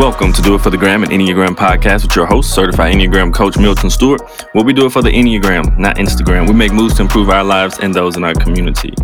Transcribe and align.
Welcome 0.00 0.32
to 0.32 0.40
Do 0.40 0.54
It 0.54 0.62
for 0.62 0.70
the 0.70 0.78
Gram, 0.78 1.02
an 1.02 1.10
Enneagram 1.10 1.54
podcast 1.54 2.04
with 2.04 2.16
your 2.16 2.24
host, 2.24 2.54
certified 2.54 2.94
Enneagram 2.94 3.34
coach 3.34 3.58
Milton 3.58 3.90
Stewart. 3.90 4.22
Where 4.54 4.64
we 4.64 4.72
do 4.72 4.86
it 4.86 4.92
for 4.92 5.02
the 5.02 5.10
Enneagram, 5.10 5.76
not 5.76 5.96
Instagram. 5.96 6.48
We 6.48 6.54
make 6.54 6.72
moves 6.72 6.94
to 6.94 7.02
improve 7.02 7.28
our 7.28 7.44
lives 7.44 7.78
and 7.80 7.94
those 7.94 8.16
in 8.16 8.24
our 8.24 8.32
community. 8.32 8.94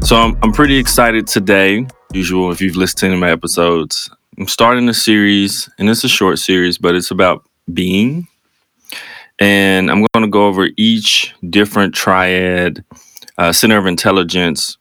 So 0.00 0.16
I'm, 0.16 0.36
I'm 0.42 0.50
pretty 0.50 0.78
excited 0.78 1.28
today. 1.28 1.86
Usual, 2.12 2.50
if 2.50 2.60
you've 2.60 2.74
listened 2.74 3.12
to 3.12 3.16
my 3.16 3.30
episodes, 3.30 4.10
I'm 4.36 4.48
starting 4.48 4.88
a 4.88 4.94
series, 4.94 5.70
and 5.78 5.88
it's 5.88 6.02
a 6.02 6.08
short 6.08 6.40
series, 6.40 6.76
but 6.76 6.96
it's 6.96 7.12
about 7.12 7.48
being. 7.72 8.26
And 9.38 9.92
I'm 9.92 10.04
going 10.12 10.24
to 10.24 10.28
go 10.28 10.48
over 10.48 10.70
each 10.76 11.36
different 11.50 11.94
triad, 11.94 12.84
uh, 13.38 13.52
center 13.52 13.78
of 13.78 13.86
intelligence, 13.86 14.76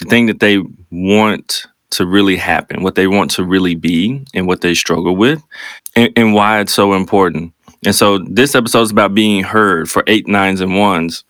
the 0.00 0.06
thing 0.08 0.26
that 0.26 0.40
they 0.40 0.58
want 0.90 1.68
to 1.90 2.06
really 2.06 2.36
happen, 2.36 2.82
what 2.82 2.94
they 2.94 3.06
want 3.06 3.30
to 3.32 3.44
really 3.44 3.74
be, 3.74 4.24
and 4.34 4.46
what 4.46 4.60
they 4.60 4.74
struggle 4.74 5.16
with, 5.16 5.42
and, 5.94 6.12
and 6.16 6.34
why 6.34 6.60
it's 6.60 6.74
so 6.74 6.94
important. 6.94 7.52
And 7.84 7.94
so 7.94 8.18
this 8.18 8.54
episode 8.54 8.82
is 8.82 8.90
about 8.90 9.14
being 9.14 9.44
heard 9.44 9.88
for 9.88 10.02
eight, 10.06 10.26
nines, 10.26 10.60
and 10.60 10.76
ones. 10.76 11.24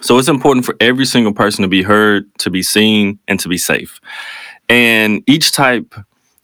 So 0.00 0.18
it's 0.18 0.28
important 0.28 0.64
for 0.64 0.76
every 0.80 1.04
single 1.04 1.32
person 1.32 1.62
to 1.62 1.68
be 1.68 1.82
heard, 1.82 2.24
to 2.38 2.50
be 2.50 2.62
seen, 2.62 3.18
and 3.28 3.38
to 3.40 3.48
be 3.48 3.58
safe. 3.58 4.00
And 4.68 5.22
each 5.26 5.52
type 5.52 5.94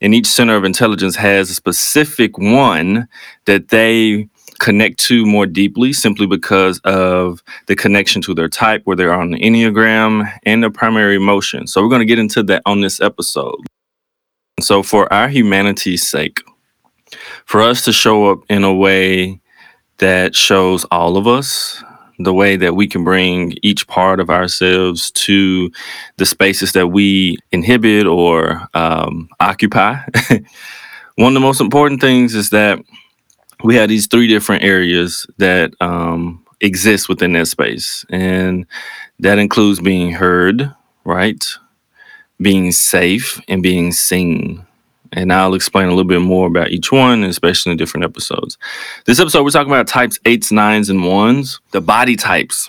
and 0.00 0.14
each 0.14 0.26
center 0.26 0.56
of 0.56 0.64
intelligence 0.64 1.16
has 1.16 1.50
a 1.50 1.54
specific 1.54 2.36
one 2.36 3.08
that 3.46 3.68
they 3.68 4.28
connect 4.64 4.98
to 4.98 5.26
more 5.26 5.44
deeply 5.44 5.92
simply 5.92 6.26
because 6.26 6.80
of 6.84 7.42
the 7.66 7.76
connection 7.76 8.22
to 8.22 8.32
their 8.32 8.48
type, 8.48 8.80
where 8.84 8.96
they're 8.96 9.12
on 9.12 9.30
the 9.30 9.38
Enneagram 9.38 10.26
and 10.44 10.62
their 10.62 10.70
primary 10.70 11.16
emotion. 11.16 11.66
So 11.66 11.82
we're 11.82 11.90
going 11.90 12.00
to 12.00 12.06
get 12.06 12.18
into 12.18 12.42
that 12.44 12.62
on 12.64 12.80
this 12.80 12.98
episode. 12.98 13.60
So, 14.60 14.82
for 14.82 15.12
our 15.12 15.28
humanity's 15.28 16.08
sake, 16.08 16.40
for 17.44 17.60
us 17.60 17.84
to 17.84 17.92
show 17.92 18.30
up 18.30 18.38
in 18.48 18.64
a 18.64 18.72
way 18.72 19.38
that 19.98 20.34
shows 20.34 20.86
all 20.90 21.18
of 21.18 21.26
us, 21.26 21.82
the 22.18 22.32
way 22.32 22.56
that 22.56 22.74
we 22.74 22.86
can 22.86 23.04
bring 23.04 23.54
each 23.62 23.86
part 23.86 24.18
of 24.18 24.30
ourselves 24.30 25.10
to 25.10 25.70
the 26.16 26.24
spaces 26.24 26.72
that 26.72 26.86
we 26.86 27.36
inhibit 27.52 28.06
or 28.06 28.66
um, 28.72 29.28
occupy. 29.40 29.96
One 31.16 31.28
of 31.28 31.34
the 31.34 31.40
most 31.40 31.60
important 31.60 32.00
things 32.00 32.34
is 32.34 32.50
that 32.50 32.78
we 33.64 33.74
have 33.76 33.88
these 33.88 34.06
three 34.06 34.28
different 34.28 34.62
areas 34.62 35.26
that 35.38 35.72
um, 35.80 36.44
exist 36.60 37.08
within 37.08 37.32
that 37.32 37.48
space. 37.48 38.04
And 38.10 38.66
that 39.18 39.38
includes 39.38 39.80
being 39.80 40.12
heard, 40.12 40.72
right? 41.04 41.44
Being 42.40 42.72
safe 42.72 43.40
and 43.48 43.62
being 43.62 43.90
seen. 43.90 44.64
And 45.12 45.32
I'll 45.32 45.54
explain 45.54 45.86
a 45.86 45.90
little 45.90 46.04
bit 46.04 46.20
more 46.20 46.46
about 46.46 46.70
each 46.70 46.92
one, 46.92 47.24
especially 47.24 47.72
in 47.72 47.78
different 47.78 48.04
episodes. 48.04 48.58
This 49.06 49.18
episode, 49.18 49.44
we're 49.44 49.50
talking 49.50 49.72
about 49.72 49.88
types 49.88 50.18
eights, 50.26 50.52
nines, 50.52 50.90
and 50.90 51.06
ones, 51.06 51.60
the 51.70 51.80
body 51.80 52.16
types. 52.16 52.68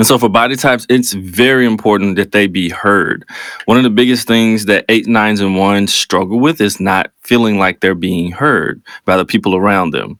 And 0.00 0.06
so 0.06 0.16
for 0.16 0.30
body 0.30 0.56
types, 0.56 0.86
it's 0.88 1.12
very 1.12 1.66
important 1.66 2.16
that 2.16 2.32
they 2.32 2.46
be 2.46 2.70
heard. 2.70 3.22
One 3.66 3.76
of 3.76 3.82
the 3.82 3.90
biggest 3.90 4.26
things 4.26 4.64
that 4.64 4.86
eight, 4.88 5.06
nines, 5.06 5.40
and 5.40 5.58
ones 5.58 5.92
struggle 5.92 6.40
with 6.40 6.58
is 6.62 6.80
not 6.80 7.12
feeling 7.20 7.58
like 7.58 7.80
they're 7.80 7.94
being 7.94 8.32
heard 8.32 8.80
by 9.04 9.18
the 9.18 9.26
people 9.26 9.54
around 9.54 9.90
them. 9.90 10.18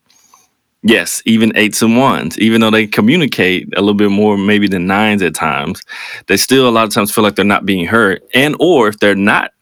Yes, 0.82 1.22
even 1.24 1.56
eights 1.56 1.80
and 1.80 1.96
ones, 1.96 2.38
even 2.38 2.60
though 2.60 2.70
they 2.70 2.86
communicate 2.86 3.68
a 3.74 3.80
little 3.80 3.94
bit 3.94 4.10
more 4.10 4.36
maybe 4.36 4.68
than 4.68 4.86
nines 4.86 5.22
at 5.22 5.34
times, 5.34 5.82
they 6.26 6.36
still 6.36 6.68
a 6.68 6.70
lot 6.70 6.84
of 6.86 6.92
times 6.92 7.10
feel 7.10 7.24
like 7.24 7.36
they're 7.36 7.42
not 7.46 7.64
being 7.64 7.86
heard. 7.86 8.20
And 8.34 8.56
or 8.60 8.88
if 8.88 8.98
they're 8.98 9.14
not 9.14 9.52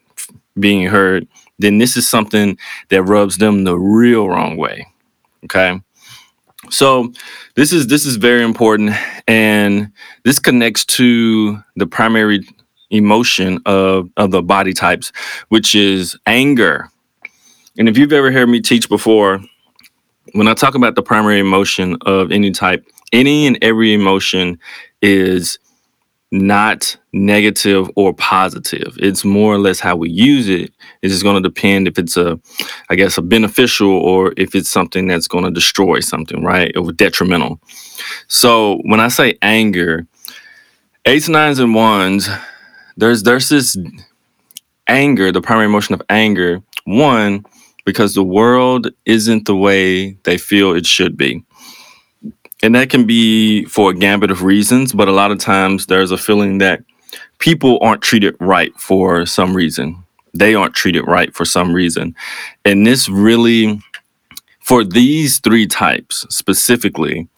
being 0.59 0.89
heard, 0.89 1.29
then 1.61 1.79
this 1.79 1.97
is 1.97 2.09
something 2.09 2.59
that 2.89 3.05
rubs 3.05 3.39
them 3.39 3.63
the 3.63 3.79
real 3.79 4.29
wrong 4.29 4.57
way. 4.57 4.85
Okay. 5.45 5.81
So 6.71 7.13
this 7.55 7.73
is 7.73 7.87
this 7.87 8.07
is 8.07 8.17
very 8.17 8.43
important, 8.43 8.93
and 9.27 9.93
this 10.25 10.39
connects 10.39 10.85
to 10.87 11.63
the 11.77 11.87
primary 11.87 12.47
emotion 12.91 13.61
of 13.67 14.11
of 14.17 14.31
the 14.31 14.43
body 14.43 14.73
types, 14.73 15.13
which 15.49 15.75
is 15.75 16.17
anger. 16.27 16.89
And 17.79 17.89
if 17.89 17.97
you've 17.97 18.13
ever 18.13 18.33
heard 18.33 18.49
me 18.49 18.61
teach 18.61 18.89
before, 18.89 19.41
when 20.33 20.49
I 20.49 20.55
talk 20.55 20.75
about 20.75 20.95
the 20.95 21.03
primary 21.03 21.39
emotion 21.39 21.97
of 22.03 22.33
any 22.33 22.51
type, 22.51 22.85
any 23.13 23.47
and 23.47 23.59
every 23.63 23.95
emotion 23.95 24.59
is 25.01 25.59
not 26.31 26.97
negative 27.13 27.91
or 27.97 28.13
positive. 28.13 28.97
It's 28.99 29.25
more 29.25 29.55
or 29.55 29.59
less 29.59 29.81
how 29.81 29.97
we 29.97 30.11
use 30.11 30.49
it. 30.49 30.73
It's 31.03 31.13
just 31.13 31.23
going 31.23 31.43
to 31.43 31.49
depend 31.49 31.89
if 31.89 31.99
it's 31.99 32.17
a, 32.17 32.39
I 32.91 32.97
guess, 32.97 33.17
a 33.17 33.23
beneficial 33.23 33.91
or 33.91 34.35
if 34.37 34.55
it's 34.55 34.71
something 34.71 35.07
that's 35.07 35.29
going 35.29 35.45
to 35.45 35.51
destroy 35.51 36.01
something, 36.01 36.45
right? 36.45 36.77
Or 36.77 36.93
detrimental. 36.93 37.61
So 38.27 38.81
when 38.85 39.01
I 39.01 39.09
say 39.09 39.39
anger, 39.41 40.07
eights, 41.07 41.29
nines, 41.29 41.59
and 41.59 41.75
ones, 41.75 42.29
there's 42.97 43.23
there's 43.23 43.49
this 43.49 43.77
anger, 44.87 45.33
the 45.33 45.41
primary 45.41 45.67
emotion 45.67 45.95
of 45.95 46.03
anger. 46.11 46.61
One, 46.85 47.45
because 47.87 48.15
the 48.15 48.25
world 48.25 48.89
isn't 49.07 49.47
the 49.47 49.57
way 49.57 50.13
they 50.25 50.37
feel 50.37 50.75
it 50.75 50.85
should 50.85 51.17
be 51.17 51.43
and 52.63 52.75
that 52.75 52.91
can 52.91 53.07
be 53.07 53.65
for 53.67 53.91
a 53.91 53.95
gambit 53.95 54.31
of 54.31 54.43
reasons 54.43 54.93
but 54.93 55.09
a 55.09 55.13
lot 55.13 55.31
of 55.31 55.39
times 55.39 55.87
there's 55.87 56.11
a 56.11 56.19
feeling 56.19 56.59
that 56.59 56.83
people 57.39 57.79
aren't 57.81 58.03
treated 58.03 58.37
right 58.41 58.75
for 58.79 59.25
some 59.27 59.55
reason. 59.55 60.05
They 60.35 60.55
aren't 60.55 60.75
treated 60.75 61.03
right 61.07 61.35
for 61.35 61.45
some 61.45 61.73
reason. 61.73 62.15
And 62.65 62.87
this 62.87 63.09
really 63.09 63.81
for 64.61 64.85
these 64.85 65.39
three 65.39 65.67
types 65.67 66.27
specifically 66.29 67.29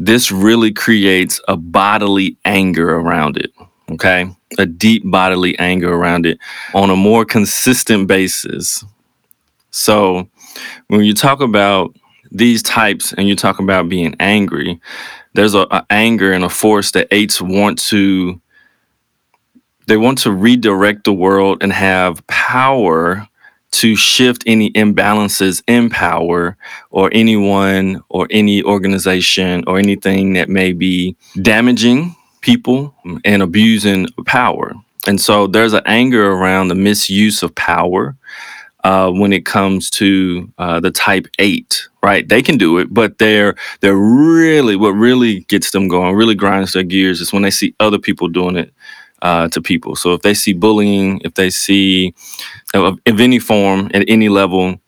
this 0.00 0.30
really 0.30 0.72
creates 0.72 1.40
a 1.48 1.56
bodily 1.56 2.36
anger 2.44 2.96
around 2.96 3.36
it 3.36 3.50
okay? 3.90 4.30
A 4.58 4.66
deep 4.66 5.02
bodily 5.04 5.58
anger 5.58 5.92
around 5.92 6.26
it 6.26 6.38
on 6.74 6.90
a 6.90 6.96
more 6.96 7.24
consistent 7.24 8.06
basis. 8.06 8.84
So 9.70 10.28
when 10.88 11.04
you 11.04 11.14
talk 11.14 11.40
about 11.40 11.94
these 12.30 12.62
types 12.62 13.12
and 13.12 13.28
you 13.28 13.36
talk 13.36 13.58
about 13.58 13.88
being 13.88 14.14
angry, 14.20 14.80
there's 15.34 15.54
a, 15.54 15.66
a 15.70 15.86
anger 15.90 16.32
and 16.32 16.44
a 16.44 16.48
force 16.48 16.92
that 16.92 17.08
eights 17.10 17.40
want 17.40 17.78
to 17.78 18.40
they 19.86 19.96
want 19.96 20.18
to 20.18 20.30
redirect 20.30 21.04
the 21.04 21.14
world 21.14 21.62
and 21.62 21.72
have 21.72 22.26
power 22.26 23.26
to 23.70 23.96
shift 23.96 24.42
any 24.46 24.70
imbalances 24.72 25.62
in 25.66 25.88
power 25.88 26.56
or 26.90 27.08
anyone 27.12 28.02
or 28.10 28.26
any 28.30 28.62
organization 28.62 29.64
or 29.66 29.78
anything 29.78 30.34
that 30.34 30.48
may 30.48 30.72
be 30.72 31.16
damaging 31.40 32.14
people 32.40 32.94
and 33.24 33.42
abusing 33.42 34.06
power. 34.26 34.74
And 35.06 35.20
so 35.20 35.46
there's 35.46 35.72
an 35.72 35.82
anger 35.86 36.32
around 36.32 36.68
the 36.68 36.74
misuse 36.74 37.42
of 37.42 37.54
power 37.54 38.16
uh, 38.84 39.10
when 39.10 39.32
it 39.32 39.44
comes 39.44 39.90
to 39.90 40.50
uh, 40.58 40.80
the 40.80 40.90
Type 40.90 41.26
Eight, 41.38 41.87
right? 42.02 42.28
They 42.28 42.42
can 42.42 42.58
do 42.58 42.78
it, 42.78 42.92
but 42.92 43.18
they're 43.18 43.54
they're 43.80 43.96
really 43.96 44.76
what 44.76 44.90
really 44.90 45.40
gets 45.40 45.70
them 45.70 45.88
going, 45.88 46.14
really 46.14 46.34
grinds 46.34 46.72
their 46.72 46.82
gears 46.82 47.20
is 47.20 47.32
when 47.32 47.42
they 47.42 47.50
see 47.50 47.74
other 47.80 47.98
people 47.98 48.28
doing 48.28 48.56
it 48.56 48.72
uh, 49.22 49.48
to 49.48 49.60
people. 49.60 49.96
So 49.96 50.14
if 50.14 50.22
they 50.22 50.34
see 50.34 50.52
bullying, 50.52 51.20
if 51.24 51.34
they 51.34 51.50
see 51.50 52.14
of, 52.74 52.98
of 53.06 53.20
any 53.20 53.38
form 53.38 53.90
at 53.94 54.04
any 54.08 54.28
level, 54.28 54.80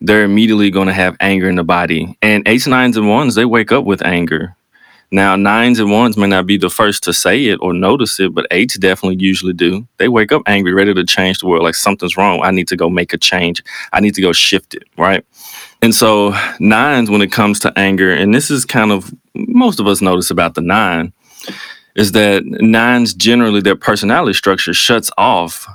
they're 0.00 0.24
immediately 0.24 0.70
going 0.70 0.88
to 0.88 0.92
have 0.92 1.16
anger 1.20 1.48
in 1.48 1.56
the 1.56 1.64
body. 1.64 2.16
And 2.22 2.46
eights, 2.46 2.66
nines, 2.66 2.96
and 2.96 3.08
ones, 3.08 3.34
they 3.34 3.44
wake 3.44 3.72
up 3.72 3.84
with 3.84 4.04
anger. 4.04 4.54
Now, 5.10 5.36
nines 5.36 5.78
and 5.78 5.90
ones 5.90 6.18
may 6.18 6.26
not 6.26 6.46
be 6.46 6.58
the 6.58 6.68
first 6.68 7.02
to 7.04 7.14
say 7.14 7.46
it 7.46 7.58
or 7.62 7.72
notice 7.72 8.20
it, 8.20 8.34
but 8.34 8.46
eights 8.50 8.76
definitely 8.78 9.16
usually 9.24 9.54
do. 9.54 9.88
They 9.96 10.08
wake 10.08 10.32
up 10.32 10.42
angry, 10.46 10.74
ready 10.74 10.92
to 10.92 11.04
change 11.04 11.38
the 11.38 11.46
world. 11.46 11.62
Like 11.62 11.76
something's 11.76 12.18
wrong. 12.18 12.42
I 12.42 12.50
need 12.50 12.68
to 12.68 12.76
go 12.76 12.90
make 12.90 13.14
a 13.14 13.18
change. 13.18 13.62
I 13.92 14.00
need 14.00 14.14
to 14.16 14.20
go 14.20 14.32
shift 14.32 14.74
it, 14.74 14.84
right? 14.98 15.24
And 15.80 15.94
so, 15.94 16.34
nines, 16.58 17.10
when 17.10 17.22
it 17.22 17.30
comes 17.32 17.60
to 17.60 17.78
anger, 17.78 18.12
and 18.12 18.34
this 18.34 18.50
is 18.50 18.64
kind 18.64 18.90
of 18.90 19.14
most 19.34 19.78
of 19.78 19.86
us 19.86 20.02
notice 20.02 20.30
about 20.30 20.54
the 20.54 20.60
nine, 20.60 21.12
is 21.94 22.12
that 22.12 22.44
nines 22.44 23.14
generally, 23.14 23.60
their 23.60 23.76
personality 23.76 24.32
structure 24.32 24.74
shuts 24.74 25.10
off, 25.18 25.66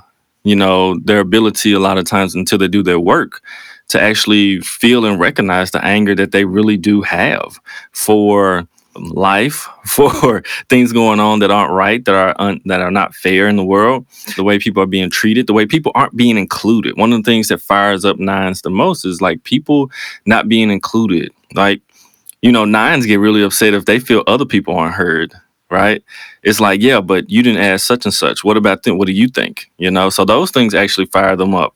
you 0.42 0.56
know, 0.56 0.98
their 1.00 1.20
ability 1.20 1.72
a 1.72 1.78
lot 1.78 1.98
of 1.98 2.04
times 2.04 2.34
until 2.34 2.58
they 2.58 2.68
do 2.68 2.82
their 2.82 3.00
work 3.00 3.42
to 3.88 4.00
actually 4.00 4.60
feel 4.60 5.04
and 5.04 5.20
recognize 5.20 5.70
the 5.70 5.84
anger 5.84 6.14
that 6.14 6.32
they 6.32 6.44
really 6.44 6.76
do 6.76 7.02
have 7.02 7.58
for 7.92 8.66
life 8.96 9.68
for 9.84 10.42
things 10.68 10.92
going 10.92 11.20
on 11.20 11.38
that 11.40 11.50
aren't 11.50 11.72
right 11.72 12.04
that 12.04 12.14
are 12.14 12.34
un, 12.38 12.60
that 12.66 12.80
are 12.80 12.90
not 12.90 13.14
fair 13.14 13.48
in 13.48 13.56
the 13.56 13.64
world. 13.64 14.06
The 14.36 14.44
way 14.44 14.58
people 14.58 14.82
are 14.82 14.86
being 14.86 15.10
treated 15.10 15.46
the 15.46 15.52
way 15.52 15.66
people 15.66 15.92
aren't 15.94 16.16
being 16.16 16.36
included. 16.38 16.96
One 16.96 17.12
of 17.12 17.22
the 17.22 17.30
things 17.30 17.48
that 17.48 17.60
fires 17.60 18.04
up 18.04 18.18
nines 18.18 18.62
the 18.62 18.70
most 18.70 19.04
is 19.04 19.20
like 19.20 19.44
people 19.44 19.90
not 20.26 20.48
being 20.48 20.70
included. 20.70 21.32
Like 21.54 21.82
you 22.42 22.52
know 22.52 22.64
nines 22.64 23.06
get 23.06 23.20
really 23.20 23.42
upset 23.42 23.74
if 23.74 23.84
they 23.84 23.98
feel 23.98 24.24
other 24.26 24.46
people 24.46 24.76
aren't 24.76 24.94
heard 24.94 25.34
right? 25.70 26.04
It's 26.42 26.60
like 26.60 26.80
yeah 26.80 27.00
but 27.00 27.28
you 27.30 27.42
didn't 27.42 27.62
ask 27.62 27.86
such 27.86 28.04
and 28.04 28.14
such. 28.14 28.44
What 28.44 28.56
about 28.56 28.82
them? 28.84 28.98
What 28.98 29.06
do 29.06 29.12
you 29.12 29.28
think? 29.28 29.70
You 29.78 29.90
know 29.90 30.10
so 30.10 30.24
those 30.24 30.50
things 30.50 30.74
actually 30.74 31.06
fire 31.06 31.36
them 31.36 31.54
up 31.54 31.74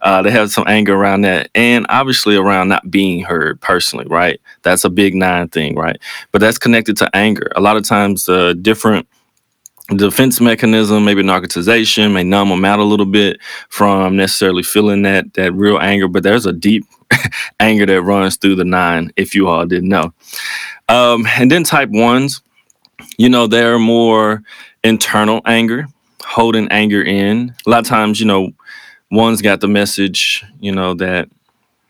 Uh, 0.00 0.22
they 0.22 0.30
have 0.30 0.50
some 0.50 0.64
anger 0.66 0.94
around 0.94 1.22
that, 1.22 1.50
and 1.54 1.86
obviously 1.88 2.36
around 2.36 2.68
not 2.68 2.90
being 2.90 3.22
heard 3.24 3.60
personally, 3.60 4.06
right? 4.08 4.40
That's 4.62 4.84
a 4.84 4.90
big 4.90 5.14
nine 5.14 5.48
thing, 5.48 5.74
right? 5.76 5.98
But 6.32 6.40
that's 6.40 6.58
connected 6.58 6.96
to 6.98 7.16
anger. 7.16 7.50
A 7.56 7.60
lot 7.60 7.76
of 7.76 7.84
times, 7.84 8.28
uh, 8.28 8.54
different 8.54 9.08
defense 9.94 10.40
mechanism, 10.40 11.04
maybe 11.04 11.22
narcotization, 11.22 12.12
may 12.12 12.24
numb 12.24 12.48
them 12.48 12.64
out 12.64 12.80
a 12.80 12.84
little 12.84 13.06
bit 13.06 13.40
from 13.68 14.16
necessarily 14.16 14.62
feeling 14.62 15.02
that 15.02 15.32
that 15.34 15.52
real 15.52 15.78
anger. 15.78 16.08
But 16.08 16.22
there's 16.22 16.46
a 16.46 16.52
deep 16.52 16.84
anger 17.60 17.86
that 17.86 18.02
runs 18.02 18.36
through 18.36 18.56
the 18.56 18.64
nine, 18.64 19.12
if 19.16 19.34
you 19.34 19.48
all 19.48 19.66
didn't 19.66 19.88
know. 19.88 20.12
Um, 20.88 21.26
and 21.38 21.50
then 21.50 21.64
type 21.64 21.90
ones, 21.90 22.42
you 23.18 23.28
know, 23.28 23.46
they're 23.46 23.78
more 23.78 24.42
internal 24.82 25.40
anger, 25.46 25.86
holding 26.24 26.68
anger 26.68 27.02
in. 27.02 27.54
A 27.66 27.70
lot 27.70 27.80
of 27.80 27.86
times, 27.86 28.20
you 28.20 28.26
know, 28.26 28.50
one's 29.10 29.42
got 29.42 29.60
the 29.60 29.68
message, 29.68 30.44
you 30.60 30.72
know, 30.72 30.94
that 30.94 31.28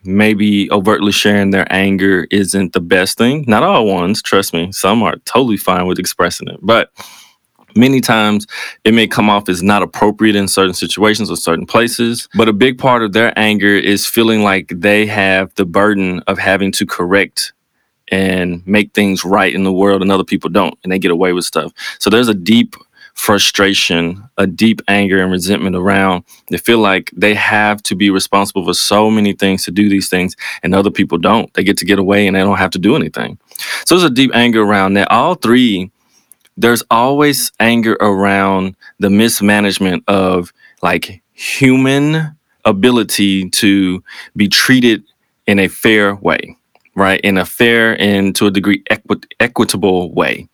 maybe 0.05 0.71
overtly 0.71 1.13
sharing 1.13 1.51
their 1.51 1.67
anger 1.71 2.27
isn't 2.31 2.73
the 2.73 2.81
best 2.81 3.19
thing. 3.19 3.45
Not 3.47 3.63
all 3.63 3.87
ones, 3.87 4.23
trust 4.23 4.55
me. 4.55 4.71
Some 4.73 5.03
are 5.03 5.17
totally 5.25 5.57
fine 5.57 5.87
with 5.87 5.99
expressing 5.99 6.49
it. 6.49 6.59
But 6.63 6.91
many 7.75 8.01
times 8.01 8.47
it 8.85 8.95
may 8.95 9.07
come 9.07 9.29
off 9.29 9.49
as 9.49 9.63
not 9.63 9.83
appropriate 9.83 10.37
in 10.37 10.49
certain 10.49 10.75
situations 10.75 11.31
or 11.31 11.37
certain 11.37 11.67
places. 11.67 12.29
But 12.35 12.49
a 12.49 12.53
big 12.53 12.79
part 12.79 13.03
of 13.03 13.13
their 13.13 13.37
anger 13.39 13.75
is 13.75 14.07
feeling 14.07 14.43
like 14.43 14.73
they 14.75 15.07
have 15.07 15.55
the 15.57 15.67
burden 15.67 16.21
of 16.27 16.39
having 16.39 16.73
to 16.73 16.87
correct 16.87 17.53
and 18.09 18.65
make 18.67 18.95
things 18.95 19.25
right 19.25 19.53
in 19.53 19.65
the 19.65 19.73
world 19.73 20.01
and 20.01 20.13
other 20.13 20.25
people 20.25 20.49
don't 20.49 20.79
and 20.85 20.93
they 20.93 20.99
get 20.99 21.11
away 21.11 21.33
with 21.33 21.45
stuff. 21.45 21.73
So 21.99 22.09
there's 22.09 22.29
a 22.29 22.35
deep 22.35 22.77
frustration, 23.17 24.23
a 24.39 24.47
deep 24.47 24.81
anger 24.89 25.23
and 25.23 25.33
resentment 25.33 25.75
around. 25.77 26.25
They 26.51 26.59
feel 26.59 26.79
like 26.79 27.11
they 27.17 27.35
have 27.35 27.83
to 27.85 27.97
be 27.97 28.11
responsible 28.11 28.65
for 28.65 28.75
so 28.75 29.11
many 29.11 29.33
things 29.33 29.65
to 29.65 29.73
do 29.73 29.89
these 29.89 30.09
things, 30.09 30.37
and 30.63 30.75
other 30.75 30.91
people 30.93 31.19
don't. 31.19 31.53
They 31.55 31.65
get 31.65 31.79
to 31.79 31.87
get 31.87 31.99
away 31.99 32.27
and 32.27 32.37
they 32.37 32.41
don't 32.41 32.59
have 32.59 32.71
to 32.73 32.79
do 32.79 32.97
anything. 32.97 33.39
So 33.87 33.97
there's 33.97 34.11
a 34.11 34.15
deep 34.15 34.31
anger 34.35 34.63
around 34.63 34.95
that. 34.95 35.11
All 35.11 35.35
three, 35.35 35.91
there's 36.57 36.85
always 36.91 37.53
anger 37.61 37.97
around 38.01 38.77
the 39.01 39.11
mismanagement 39.11 40.05
of 40.09 40.53
like 40.83 41.23
human 41.35 42.37
ability 42.65 43.51
to 43.51 44.05
be 44.37 44.49
treated 44.49 45.05
in 45.47 45.59
a 45.59 45.69
fair 45.69 46.15
way, 46.17 46.57
right? 46.95 47.21
In 47.23 47.39
a 47.39 47.47
fair 47.47 48.01
and 48.01 48.37
to 48.37 48.47
a 48.47 48.51
degree 48.51 48.83
equi- 48.91 49.23
equitable 49.41 50.13
way. 50.15 50.49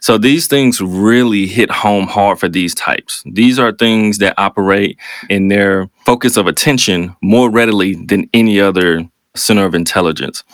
So 0.00 0.18
these 0.18 0.46
things 0.46 0.80
really 0.80 1.46
hit 1.46 1.70
home 1.70 2.06
hard 2.06 2.38
for 2.38 2.48
these 2.48 2.74
types. 2.74 3.22
These 3.26 3.58
are 3.58 3.72
things 3.72 4.18
that 4.18 4.34
operate 4.38 4.98
in 5.28 5.48
their 5.48 5.88
focus 6.04 6.36
of 6.36 6.46
attention 6.46 7.14
more 7.22 7.50
readily 7.50 7.94
than 7.94 8.28
any 8.32 8.60
other 8.60 9.08
center 9.34 9.64
of 9.64 9.74
intelligence. 9.74 10.44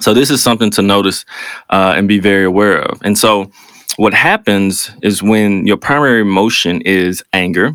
So 0.00 0.14
this 0.14 0.30
is 0.30 0.42
something 0.42 0.70
to 0.72 0.82
notice 0.82 1.24
uh, 1.70 1.94
and 1.96 2.06
be 2.06 2.20
very 2.20 2.44
aware 2.44 2.80
of. 2.80 3.00
And 3.02 3.18
so 3.18 3.50
what 3.96 4.14
happens 4.14 4.90
is 5.02 5.22
when 5.22 5.66
your 5.66 5.76
primary 5.76 6.20
emotion 6.20 6.80
is 6.82 7.22
anger, 7.32 7.74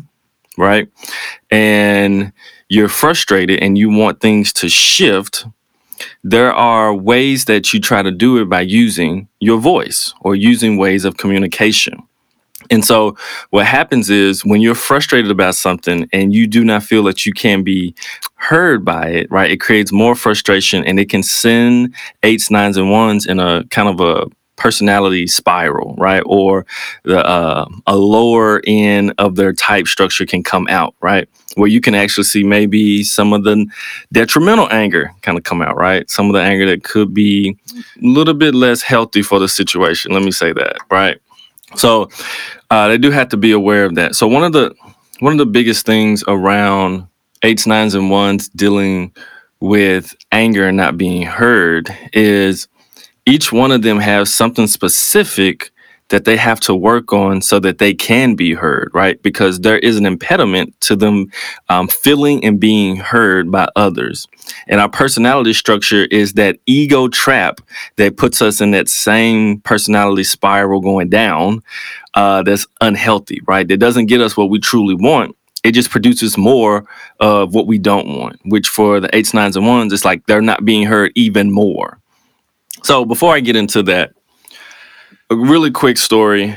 right? 0.56 0.88
And 1.50 2.32
you're 2.68 2.88
frustrated 2.88 3.60
and 3.60 3.78
you 3.78 3.90
want 3.90 4.20
things 4.20 4.52
to 4.54 4.68
shift 4.68 5.46
there 6.22 6.52
are 6.52 6.94
ways 6.94 7.46
that 7.46 7.72
you 7.72 7.80
try 7.80 8.02
to 8.02 8.10
do 8.10 8.38
it 8.38 8.48
by 8.48 8.60
using 8.60 9.28
your 9.40 9.58
voice 9.58 10.14
or 10.20 10.34
using 10.34 10.76
ways 10.76 11.04
of 11.04 11.16
communication. 11.16 12.02
And 12.70 12.84
so, 12.84 13.16
what 13.50 13.66
happens 13.66 14.10
is 14.10 14.44
when 14.44 14.60
you're 14.60 14.74
frustrated 14.74 15.30
about 15.30 15.54
something 15.54 16.08
and 16.12 16.34
you 16.34 16.46
do 16.46 16.64
not 16.64 16.82
feel 16.82 17.04
that 17.04 17.24
you 17.24 17.32
can 17.32 17.62
be 17.62 17.94
heard 18.34 18.84
by 18.84 19.08
it, 19.08 19.30
right? 19.30 19.50
It 19.50 19.60
creates 19.60 19.92
more 19.92 20.14
frustration 20.14 20.84
and 20.84 20.98
it 20.98 21.08
can 21.08 21.22
send 21.22 21.94
eights, 22.22 22.50
nines, 22.50 22.76
and 22.76 22.90
ones 22.90 23.26
in 23.26 23.38
a 23.38 23.64
kind 23.70 23.88
of 23.88 24.00
a 24.00 24.26
personality 24.56 25.26
spiral, 25.26 25.94
right? 25.98 26.22
Or 26.26 26.66
the 27.04 27.24
uh, 27.24 27.68
a 27.86 27.96
lower 27.96 28.62
end 28.66 29.14
of 29.18 29.36
their 29.36 29.52
type 29.52 29.86
structure 29.86 30.26
can 30.26 30.42
come 30.42 30.66
out, 30.68 30.94
right? 31.00 31.28
Where 31.54 31.68
you 31.68 31.80
can 31.80 31.94
actually 31.94 32.24
see 32.24 32.42
maybe 32.42 33.02
some 33.04 33.32
of 33.32 33.44
the 33.44 33.66
detrimental 34.12 34.68
anger 34.70 35.12
kind 35.22 35.38
of 35.38 35.44
come 35.44 35.62
out, 35.62 35.76
right? 35.76 36.08
Some 36.10 36.26
of 36.26 36.32
the 36.32 36.40
anger 36.40 36.66
that 36.66 36.84
could 36.84 37.14
be 37.14 37.56
a 37.76 38.06
little 38.06 38.34
bit 38.34 38.54
less 38.54 38.82
healthy 38.82 39.22
for 39.22 39.38
the 39.38 39.48
situation. 39.48 40.12
Let 40.12 40.22
me 40.22 40.30
say 40.30 40.52
that, 40.52 40.76
right? 40.90 41.18
So 41.76 42.08
uh, 42.70 42.88
they 42.88 42.98
do 42.98 43.10
have 43.10 43.28
to 43.30 43.36
be 43.36 43.52
aware 43.52 43.84
of 43.84 43.94
that. 43.96 44.14
So 44.14 44.26
one 44.26 44.44
of 44.44 44.52
the 44.52 44.74
one 45.20 45.32
of 45.32 45.38
the 45.38 45.46
biggest 45.46 45.86
things 45.86 46.22
around 46.28 47.06
eights, 47.42 47.66
nines, 47.66 47.94
and 47.94 48.10
ones 48.10 48.48
dealing 48.50 49.12
with 49.60 50.14
anger 50.32 50.68
and 50.68 50.76
not 50.76 50.98
being 50.98 51.22
heard 51.22 51.88
is 52.12 52.68
each 53.26 53.52
one 53.52 53.72
of 53.72 53.82
them 53.82 53.98
has 53.98 54.32
something 54.32 54.68
specific 54.68 55.70
that 56.08 56.24
they 56.24 56.36
have 56.36 56.60
to 56.60 56.74
work 56.74 57.12
on 57.12 57.42
so 57.42 57.58
that 57.58 57.78
they 57.78 57.92
can 57.92 58.36
be 58.36 58.54
heard, 58.54 58.90
right? 58.94 59.20
Because 59.22 59.60
there 59.60 59.78
is 59.78 59.96
an 59.96 60.06
impediment 60.06 60.80
to 60.82 60.94
them 60.94 61.30
um, 61.68 61.88
feeling 61.88 62.44
and 62.44 62.60
being 62.60 62.96
heard 62.96 63.50
by 63.50 63.68
others. 63.74 64.28
And 64.68 64.80
our 64.80 64.88
personality 64.88 65.52
structure 65.52 66.04
is 66.04 66.34
that 66.34 66.58
ego 66.66 67.08
trap 67.08 67.60
that 67.96 68.16
puts 68.16 68.40
us 68.40 68.60
in 68.60 68.70
that 68.70 68.88
same 68.88 69.60
personality 69.62 70.22
spiral 70.22 70.80
going 70.80 71.08
down 71.08 71.62
uh, 72.14 72.44
that's 72.44 72.68
unhealthy, 72.80 73.40
right? 73.46 73.66
That 73.66 73.78
doesn't 73.78 74.06
get 74.06 74.20
us 74.20 74.36
what 74.36 74.50
we 74.50 74.60
truly 74.60 74.94
want. 74.94 75.36
It 75.64 75.72
just 75.72 75.90
produces 75.90 76.38
more 76.38 76.86
of 77.18 77.52
what 77.52 77.66
we 77.66 77.78
don't 77.78 78.16
want, 78.16 78.38
which 78.44 78.68
for 78.68 79.00
the 79.00 79.14
eights, 79.16 79.34
nines, 79.34 79.56
and 79.56 79.66
ones, 79.66 79.92
it's 79.92 80.04
like 80.04 80.24
they're 80.26 80.40
not 80.40 80.64
being 80.64 80.86
heard 80.86 81.10
even 81.16 81.50
more. 81.50 81.98
So 82.86 83.04
before 83.04 83.34
I 83.34 83.40
get 83.40 83.56
into 83.56 83.82
that, 83.82 84.12
a 85.28 85.34
really 85.34 85.72
quick 85.72 85.96
story. 85.96 86.56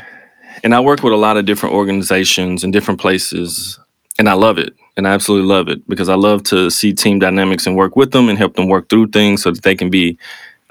And 0.64 0.76
I 0.76 0.80
work 0.80 1.02
with 1.02 1.12
a 1.12 1.18
lot 1.18 1.38
of 1.38 1.46
different 1.48 1.74
organizations 1.74 2.64
and 2.64 2.72
different 2.72 3.00
places, 3.02 3.80
and 4.20 4.30
I 4.30 4.34
love 4.34 4.60
it. 4.60 4.76
And 4.96 5.08
I 5.08 5.14
absolutely 5.14 5.48
love 5.48 5.70
it 5.70 5.90
because 5.90 6.08
I 6.08 6.14
love 6.14 6.44
to 6.44 6.70
see 6.70 6.94
team 6.94 7.18
dynamics 7.18 7.66
and 7.66 7.76
work 7.76 7.96
with 7.96 8.12
them 8.12 8.30
and 8.30 8.38
help 8.38 8.54
them 8.58 8.68
work 8.68 8.90
through 8.90 9.08
things 9.08 9.42
so 9.42 9.50
that 9.50 9.64
they 9.64 9.74
can 9.74 9.90
be, 9.90 10.20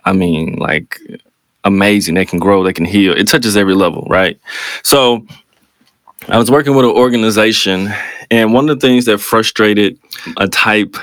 I 0.04 0.12
mean, 0.12 0.54
like 0.58 1.00
amazing. 1.64 2.14
They 2.14 2.24
can 2.24 2.38
grow, 2.38 2.62
they 2.62 2.72
can 2.72 2.84
heal. 2.84 3.12
It 3.14 3.26
touches 3.26 3.56
every 3.56 3.74
level, 3.74 4.06
right? 4.08 4.38
So 4.84 5.26
I 6.28 6.38
was 6.38 6.52
working 6.52 6.76
with 6.76 6.84
an 6.84 6.92
organization, 6.92 7.92
and 8.30 8.54
one 8.54 8.68
of 8.70 8.78
the 8.78 8.86
things 8.86 9.06
that 9.06 9.18
frustrated 9.18 9.98
a 10.36 10.46
type 10.46 10.94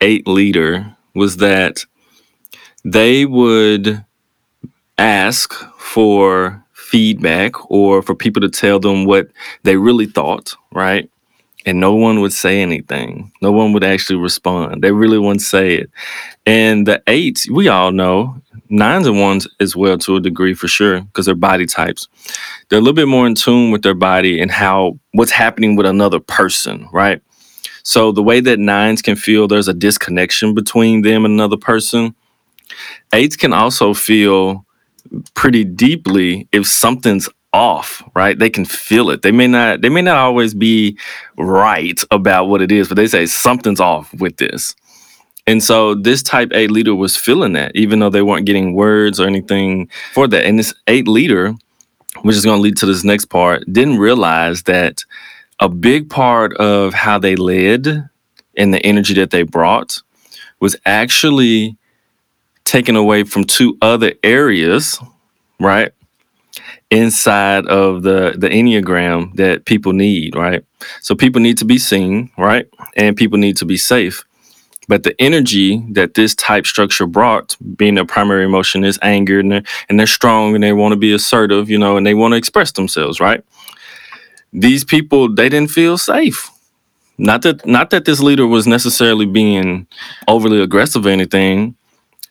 eight 0.00 0.26
leader 0.26 0.96
was 1.14 1.36
that 1.36 1.84
they 2.84 3.26
would 3.26 4.04
ask 4.98 5.52
for 5.78 6.62
feedback 6.72 7.70
or 7.70 8.02
for 8.02 8.14
people 8.14 8.40
to 8.40 8.48
tell 8.48 8.80
them 8.80 9.04
what 9.04 9.28
they 9.62 9.76
really 9.76 10.06
thought, 10.06 10.54
right? 10.72 11.08
And 11.66 11.78
no 11.78 11.94
one 11.94 12.20
would 12.20 12.32
say 12.32 12.62
anything. 12.62 13.32
No 13.42 13.52
one 13.52 13.72
would 13.74 13.84
actually 13.84 14.18
respond. 14.18 14.82
They 14.82 14.92
really 14.92 15.18
wouldn't 15.18 15.42
say 15.42 15.74
it. 15.74 15.90
And 16.46 16.86
the 16.86 17.02
eights, 17.06 17.50
we 17.50 17.68
all 17.68 17.92
know, 17.92 18.40
nines 18.70 19.06
and 19.06 19.20
ones 19.20 19.46
as 19.60 19.76
well 19.76 19.98
to 19.98 20.16
a 20.16 20.20
degree 20.20 20.54
for 20.54 20.68
sure, 20.68 21.02
because 21.02 21.26
they're 21.26 21.34
body 21.34 21.66
types. 21.66 22.08
They're 22.68 22.78
a 22.78 22.82
little 22.82 22.94
bit 22.94 23.08
more 23.08 23.26
in 23.26 23.34
tune 23.34 23.70
with 23.70 23.82
their 23.82 23.94
body 23.94 24.40
and 24.40 24.50
how 24.50 24.98
what's 25.12 25.32
happening 25.32 25.76
with 25.76 25.86
another 25.86 26.18
person, 26.18 26.88
right? 26.92 27.20
So 27.82 28.12
the 28.12 28.22
way 28.22 28.40
that 28.40 28.58
nines 28.58 29.02
can 29.02 29.16
feel 29.16 29.46
there's 29.46 29.68
a 29.68 29.74
disconnection 29.74 30.54
between 30.54 31.02
them 31.02 31.24
and 31.24 31.34
another 31.34 31.56
person, 31.56 32.14
eights 33.12 33.36
can 33.36 33.52
also 33.52 33.94
feel 33.94 34.64
pretty 35.34 35.64
deeply 35.64 36.48
if 36.52 36.66
something's 36.66 37.28
off 37.52 38.02
right? 38.14 38.38
They 38.38 38.50
can 38.50 38.64
feel 38.64 39.10
it. 39.10 39.22
They 39.22 39.32
may 39.32 39.46
not 39.46 39.80
they 39.80 39.88
may 39.88 40.02
not 40.02 40.18
always 40.18 40.54
be 40.54 40.98
right 41.36 42.00
about 42.10 42.46
what 42.46 42.62
it 42.62 42.70
is 42.70 42.88
but 42.88 42.96
they 42.96 43.08
say 43.08 43.26
something's 43.26 43.80
off 43.80 44.12
with 44.14 44.36
this. 44.36 44.74
And 45.46 45.62
so 45.62 45.94
this 45.94 46.22
type 46.22 46.50
eight 46.52 46.70
leader 46.70 46.94
was 46.94 47.16
feeling 47.16 47.54
that 47.54 47.74
even 47.74 47.98
though 47.98 48.10
they 48.10 48.22
weren't 48.22 48.46
getting 48.46 48.74
words 48.74 49.18
or 49.18 49.26
anything 49.26 49.88
for 50.12 50.28
that. 50.28 50.44
And 50.44 50.58
this 50.58 50.74
eight 50.86 51.08
leader 51.08 51.54
which 52.22 52.36
is 52.36 52.44
going 52.44 52.58
to 52.58 52.62
lead 52.62 52.76
to 52.76 52.86
this 52.86 53.04
next 53.04 53.26
part 53.26 53.64
didn't 53.72 53.98
realize 53.98 54.64
that 54.64 55.04
a 55.60 55.68
big 55.68 56.10
part 56.10 56.56
of 56.56 56.94
how 56.94 57.18
they 57.18 57.36
led 57.36 58.08
and 58.56 58.74
the 58.74 58.84
energy 58.84 59.14
that 59.14 59.30
they 59.30 59.42
brought 59.42 59.98
was 60.60 60.76
actually 60.86 61.76
taken 62.70 62.96
away 62.96 63.24
from 63.24 63.44
two 63.44 63.78
other 63.82 64.14
areas, 64.24 65.00
right? 65.60 65.92
Inside 66.90 67.66
of 67.66 68.02
the 68.02 68.34
the 68.38 68.48
Enneagram 68.50 69.36
that 69.36 69.66
people 69.66 69.92
need, 69.94 70.36
right? 70.36 70.64
So 71.02 71.14
people 71.14 71.40
need 71.42 71.58
to 71.58 71.66
be 71.66 71.78
seen, 71.78 72.30
right? 72.38 72.66
And 72.96 73.16
people 73.16 73.38
need 73.38 73.58
to 73.58 73.66
be 73.66 73.78
safe. 73.78 74.24
But 74.88 75.04
the 75.04 75.14
energy 75.20 75.84
that 75.92 76.14
this 76.14 76.34
type 76.34 76.66
structure 76.66 77.06
brought, 77.06 77.56
being 77.76 77.96
their 77.96 78.06
primary 78.06 78.44
emotion, 78.44 78.84
is 78.84 78.98
anger, 79.02 79.40
and 79.40 79.52
they're, 79.52 79.64
and 79.88 79.98
they're 80.00 80.06
strong, 80.08 80.54
and 80.54 80.64
they 80.64 80.74
want 80.74 80.92
to 80.92 80.98
be 80.98 81.12
assertive, 81.14 81.70
you 81.70 81.78
know, 81.78 81.96
and 81.96 82.06
they 82.06 82.14
want 82.14 82.32
to 82.32 82.38
express 82.38 82.72
themselves, 82.72 83.20
right? 83.20 83.44
These 84.52 84.84
people, 84.84 85.34
they 85.34 85.48
didn't 85.50 85.72
feel 85.72 85.98
safe 85.98 86.48
Not 87.18 87.42
that 87.42 87.66
not 87.66 87.90
that 87.90 88.04
this 88.06 88.20
leader 88.20 88.46
was 88.46 88.68
necessarily 88.68 89.26
being 89.26 89.88
overly 90.28 90.62
aggressive 90.62 91.06
or 91.06 91.10
anything 91.10 91.76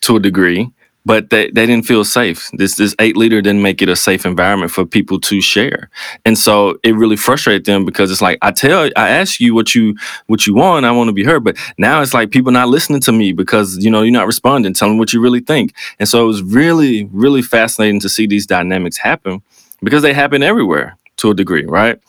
to 0.01 0.15
a 0.15 0.20
degree, 0.20 0.72
but 1.06 1.29
they, 1.29 1.50
they 1.51 1.65
didn't 1.65 1.86
feel 1.86 2.03
safe. 2.03 2.50
This 2.53 2.75
this 2.75 2.96
eight 3.00 3.18
leader 3.18 3.41
didn't 3.41 3.62
make 3.62 3.82
it 3.82 3.89
a 3.89 3.96
safe 3.96 4.25
environment 4.25 4.72
for 4.72 4.86
people 4.86 5.20
to 5.22 5.41
share. 5.41 5.89
And 6.25 6.38
so 6.38 6.77
it 6.84 6.96
really 6.96 7.15
frustrated 7.15 7.65
them 7.65 7.86
because 7.86 8.12
it's 8.12 8.22
like 8.22 8.38
I 8.41 8.51
tell 8.51 8.89
I 8.96 9.10
ask 9.10 9.39
you 9.39 9.56
what 9.56 9.74
you 9.74 9.96
what 10.27 10.46
you 10.46 10.53
want, 10.53 10.86
I 10.86 10.91
want 10.91 11.08
to 11.08 11.13
be 11.13 11.24
heard. 11.24 11.44
But 11.44 11.58
now 11.77 12.01
it's 12.01 12.13
like 12.13 12.32
people 12.32 12.51
not 12.51 12.70
listening 12.70 13.01
to 13.01 13.12
me 13.12 13.32
because 13.32 13.77
you 13.84 13.89
know 13.89 14.01
you're 14.01 14.12
not 14.12 14.27
responding, 14.27 14.74
telling 14.74 14.98
what 14.98 15.13
you 15.13 15.22
really 15.22 15.39
think. 15.39 15.74
And 16.00 16.08
so 16.08 16.24
it 16.24 16.27
was 16.27 16.44
really, 16.44 17.06
really 17.06 17.41
fascinating 17.41 18.00
to 18.01 18.10
see 18.10 18.27
these 18.27 18.46
dynamics 18.46 18.98
happen 18.98 19.41
because 19.82 20.03
they 20.03 20.13
happen 20.13 20.44
everywhere 20.44 20.98
to 21.18 21.32
a 21.32 21.34
degree, 21.34 21.65
right? 21.65 22.00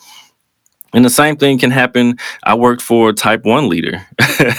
And 0.93 1.05
the 1.05 1.11
same 1.11 1.37
thing 1.37 1.59
can 1.59 1.71
happen. 1.71 2.17
I 2.43 2.55
worked 2.55 2.83
for 2.83 3.11
a 3.11 3.13
type 3.13 3.45
one 3.45 3.69
leader, 3.69 4.07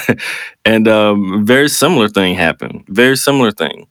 and 0.65 0.87
um, 0.87 1.45
very 1.45 1.67
similar 1.67 2.07
thing 2.07 2.35
happened. 2.35 2.85
Very 2.87 3.17
similar 3.17 3.51
thing 3.51 3.87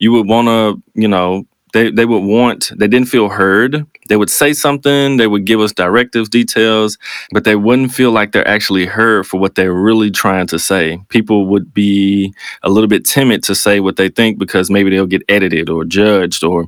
you 0.00 0.12
would 0.12 0.26
want 0.26 0.48
to, 0.48 0.82
you 1.00 1.06
know, 1.06 1.46
they, 1.72 1.90
they 1.90 2.04
would 2.04 2.24
want, 2.24 2.72
they 2.76 2.88
didn't 2.88 3.08
feel 3.08 3.28
heard. 3.28 3.86
They 4.08 4.16
would 4.16 4.30
say 4.30 4.52
something, 4.52 5.16
they 5.16 5.26
would 5.26 5.44
give 5.44 5.60
us 5.60 5.72
directives, 5.72 6.28
details, 6.28 6.98
but 7.32 7.44
they 7.44 7.54
wouldn't 7.54 7.92
feel 7.92 8.10
like 8.10 8.32
they're 8.32 8.46
actually 8.46 8.86
heard 8.86 9.26
for 9.26 9.38
what 9.38 9.54
they're 9.54 9.72
really 9.72 10.10
trying 10.10 10.48
to 10.48 10.58
say. 10.58 11.00
People 11.08 11.46
would 11.46 11.72
be 11.72 12.34
a 12.62 12.70
little 12.70 12.88
bit 12.88 13.04
timid 13.04 13.42
to 13.44 13.54
say 13.54 13.80
what 13.80 13.96
they 13.96 14.08
think 14.08 14.38
because 14.38 14.70
maybe 14.70 14.90
they'll 14.90 15.06
get 15.06 15.22
edited 15.28 15.70
or 15.70 15.84
judged 15.84 16.42
or 16.42 16.66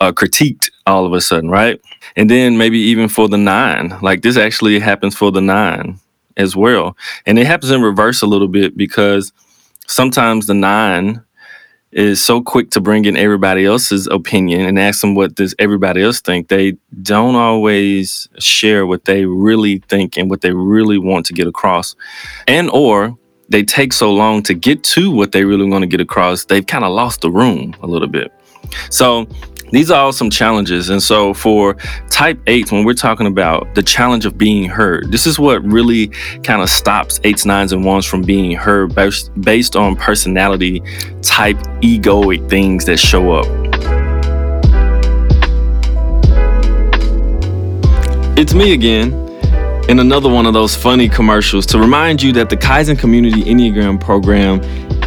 uh, 0.00 0.12
critiqued 0.12 0.70
all 0.86 1.04
of 1.04 1.12
a 1.12 1.20
sudden, 1.20 1.50
right? 1.50 1.80
And 2.14 2.30
then 2.30 2.56
maybe 2.56 2.78
even 2.78 3.08
for 3.08 3.28
the 3.28 3.38
nine, 3.38 3.96
like 4.00 4.22
this 4.22 4.36
actually 4.36 4.78
happens 4.78 5.16
for 5.16 5.32
the 5.32 5.40
nine 5.40 5.98
as 6.36 6.54
well. 6.54 6.96
And 7.24 7.38
it 7.38 7.46
happens 7.46 7.72
in 7.72 7.82
reverse 7.82 8.22
a 8.22 8.26
little 8.26 8.48
bit 8.48 8.76
because 8.76 9.32
sometimes 9.86 10.46
the 10.46 10.54
nine 10.54 11.22
is 11.92 12.24
so 12.24 12.42
quick 12.42 12.70
to 12.70 12.80
bring 12.80 13.04
in 13.04 13.16
everybody 13.16 13.64
else's 13.64 14.06
opinion 14.08 14.62
and 14.62 14.78
ask 14.78 15.00
them 15.00 15.14
what 15.14 15.34
does 15.34 15.54
everybody 15.58 16.02
else 16.02 16.20
think. 16.20 16.48
They 16.48 16.76
don't 17.02 17.36
always 17.36 18.28
share 18.38 18.86
what 18.86 19.04
they 19.04 19.24
really 19.24 19.78
think 19.88 20.16
and 20.16 20.28
what 20.28 20.40
they 20.40 20.52
really 20.52 20.98
want 20.98 21.26
to 21.26 21.32
get 21.32 21.46
across. 21.46 21.94
And 22.46 22.68
or 22.70 23.16
they 23.48 23.62
take 23.62 23.92
so 23.92 24.12
long 24.12 24.42
to 24.42 24.54
get 24.54 24.82
to 24.82 25.10
what 25.10 25.32
they 25.32 25.44
really 25.44 25.68
want 25.68 25.82
to 25.82 25.86
get 25.86 26.00
across 26.00 26.44
they've 26.46 26.66
kind 26.66 26.84
of 26.84 26.92
lost 26.92 27.20
the 27.20 27.30
room 27.30 27.76
a 27.82 27.86
little 27.86 28.08
bit. 28.08 28.32
So 28.90 29.28
these 29.72 29.90
are 29.90 30.04
all 30.04 30.12
some 30.12 30.30
challenges. 30.30 30.90
And 30.90 31.02
so 31.02 31.34
for 31.34 31.74
type 32.08 32.38
eight, 32.46 32.70
when 32.70 32.84
we're 32.84 32.94
talking 32.94 33.26
about 33.26 33.74
the 33.74 33.82
challenge 33.82 34.24
of 34.24 34.38
being 34.38 34.64
heard, 34.68 35.10
this 35.10 35.26
is 35.26 35.38
what 35.38 35.64
really 35.64 36.08
kind 36.42 36.62
of 36.62 36.70
stops 36.70 37.20
eights, 37.24 37.44
nines, 37.44 37.72
and 37.72 37.84
ones 37.84 38.06
from 38.06 38.22
being 38.22 38.52
heard 38.52 38.94
based, 38.94 39.38
based 39.40 39.76
on 39.76 39.96
personality 39.96 40.80
type 41.22 41.56
egoic 41.82 42.48
things 42.48 42.84
that 42.84 42.98
show 42.98 43.32
up. 43.32 43.46
It's 48.38 48.54
me 48.54 48.72
again 48.74 49.12
in 49.88 50.00
another 50.00 50.28
one 50.28 50.46
of 50.46 50.52
those 50.52 50.76
funny 50.76 51.08
commercials 51.08 51.64
to 51.66 51.78
remind 51.78 52.20
you 52.20 52.32
that 52.32 52.50
the 52.50 52.56
Kaizen 52.56 52.98
Community 52.98 53.42
Enneagram 53.44 54.00
program 54.00 54.60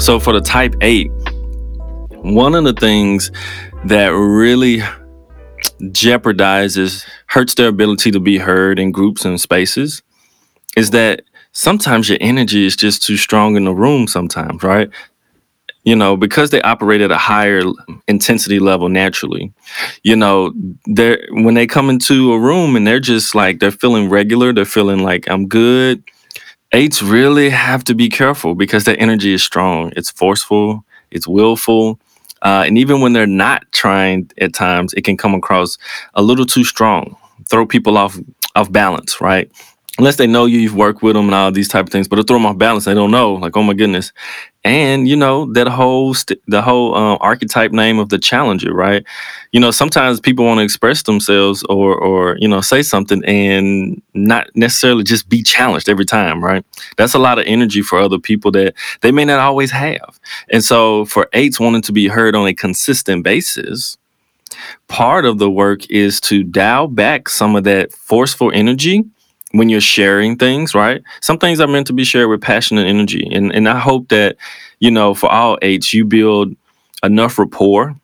So 0.00 0.18
for 0.18 0.32
the 0.32 0.40
type 0.40 0.74
8, 0.80 1.10
one 2.22 2.54
of 2.54 2.64
the 2.64 2.72
things 2.72 3.30
that 3.84 4.08
really 4.08 4.80
jeopardizes, 5.92 7.04
hurts 7.26 7.54
their 7.54 7.68
ability 7.68 8.10
to 8.12 8.18
be 8.18 8.38
heard 8.38 8.78
in 8.78 8.92
groups 8.92 9.26
and 9.26 9.38
spaces 9.38 10.02
is 10.74 10.90
that 10.92 11.20
sometimes 11.52 12.08
your 12.08 12.16
energy 12.22 12.64
is 12.64 12.76
just 12.76 13.02
too 13.02 13.18
strong 13.18 13.56
in 13.56 13.64
the 13.64 13.74
room 13.74 14.08
sometimes, 14.08 14.62
right? 14.62 14.88
You 15.84 15.96
know, 15.96 16.16
because 16.16 16.48
they 16.48 16.62
operate 16.62 17.02
at 17.02 17.12
a 17.12 17.18
higher 17.18 17.60
intensity 18.08 18.58
level 18.58 18.88
naturally. 18.88 19.52
You 20.02 20.16
know, 20.16 20.54
they're 20.86 21.26
when 21.30 21.54
they 21.54 21.66
come 21.66 21.90
into 21.90 22.32
a 22.32 22.40
room 22.40 22.74
and 22.74 22.86
they're 22.86 23.00
just 23.00 23.34
like 23.34 23.60
they're 23.60 23.70
feeling 23.70 24.08
regular, 24.08 24.54
they're 24.54 24.64
feeling 24.64 25.02
like 25.02 25.28
I'm 25.28 25.46
good 25.46 26.02
Eights 26.72 27.02
really 27.02 27.50
have 27.50 27.82
to 27.84 27.94
be 27.94 28.08
careful 28.08 28.54
because 28.54 28.84
their 28.84 29.00
energy 29.00 29.32
is 29.32 29.42
strong. 29.42 29.92
It's 29.96 30.10
forceful, 30.10 30.84
it's 31.10 31.26
willful. 31.26 31.98
Uh, 32.42 32.62
and 32.66 32.78
even 32.78 33.00
when 33.00 33.12
they're 33.12 33.26
not 33.26 33.70
trying 33.72 34.30
at 34.38 34.54
times, 34.54 34.94
it 34.94 35.02
can 35.02 35.16
come 35.16 35.34
across 35.34 35.78
a 36.14 36.22
little 36.22 36.46
too 36.46 36.64
strong, 36.64 37.16
throw 37.48 37.66
people 37.66 37.98
off 37.98 38.18
off 38.54 38.70
balance, 38.70 39.20
right? 39.20 39.50
Unless 39.98 40.16
they 40.16 40.26
know 40.26 40.46
you, 40.46 40.58
you've 40.58 40.76
worked 40.76 41.02
with 41.02 41.14
them 41.14 41.26
and 41.26 41.34
all 41.34 41.50
these 41.50 41.68
type 41.68 41.86
of 41.86 41.92
things. 41.92 42.08
But 42.08 42.16
to 42.16 42.22
throw 42.22 42.36
them 42.36 42.46
off 42.46 42.58
balance, 42.58 42.84
they 42.84 42.94
don't 42.94 43.10
know. 43.10 43.34
Like, 43.34 43.56
oh 43.56 43.62
my 43.62 43.74
goodness. 43.74 44.12
And 44.62 45.08
you 45.08 45.16
know 45.16 45.50
that 45.54 45.68
whole 45.68 46.12
st- 46.12 46.40
the 46.46 46.60
whole 46.60 46.94
um, 46.94 47.18
archetype 47.20 47.72
name 47.72 47.98
of 47.98 48.10
the 48.10 48.18
challenger, 48.18 48.74
right? 48.74 49.04
You 49.52 49.60
know, 49.60 49.70
sometimes 49.70 50.20
people 50.20 50.44
want 50.44 50.58
to 50.58 50.64
express 50.64 51.02
themselves 51.02 51.64
or 51.70 51.94
or 51.94 52.36
you 52.38 52.46
know 52.46 52.60
say 52.60 52.82
something 52.82 53.24
and 53.24 54.02
not 54.12 54.48
necessarily 54.54 55.02
just 55.02 55.30
be 55.30 55.42
challenged 55.42 55.88
every 55.88 56.04
time, 56.04 56.44
right? 56.44 56.64
That's 56.98 57.14
a 57.14 57.18
lot 57.18 57.38
of 57.38 57.46
energy 57.46 57.80
for 57.80 57.98
other 57.98 58.18
people 58.18 58.50
that 58.52 58.74
they 59.00 59.12
may 59.12 59.24
not 59.24 59.38
always 59.38 59.70
have. 59.70 60.20
And 60.50 60.62
so 60.62 61.06
for 61.06 61.28
eights 61.32 61.58
wanting 61.58 61.82
to 61.82 61.92
be 61.92 62.08
heard 62.08 62.34
on 62.34 62.46
a 62.46 62.54
consistent 62.54 63.24
basis, 63.24 63.96
part 64.88 65.24
of 65.24 65.38
the 65.38 65.50
work 65.50 65.90
is 65.90 66.20
to 66.22 66.44
dial 66.44 66.86
back 66.86 67.30
some 67.30 67.56
of 67.56 67.64
that 67.64 67.92
forceful 67.92 68.52
energy 68.52 69.04
when 69.52 69.68
you're 69.68 69.80
sharing 69.80 70.36
things, 70.36 70.74
right? 70.74 71.02
Some 71.20 71.38
things 71.38 71.60
are 71.60 71.66
meant 71.66 71.86
to 71.88 71.92
be 71.92 72.04
shared 72.04 72.28
with 72.28 72.40
passion 72.40 72.78
and 72.78 72.88
energy. 72.88 73.28
And 73.32 73.52
and 73.52 73.68
I 73.68 73.78
hope 73.78 74.08
that, 74.08 74.36
you 74.78 74.90
know, 74.90 75.14
for 75.14 75.30
all 75.30 75.58
eights, 75.62 75.92
you 75.92 76.04
build 76.04 76.54
enough 77.02 77.38
rapport, 77.38 77.96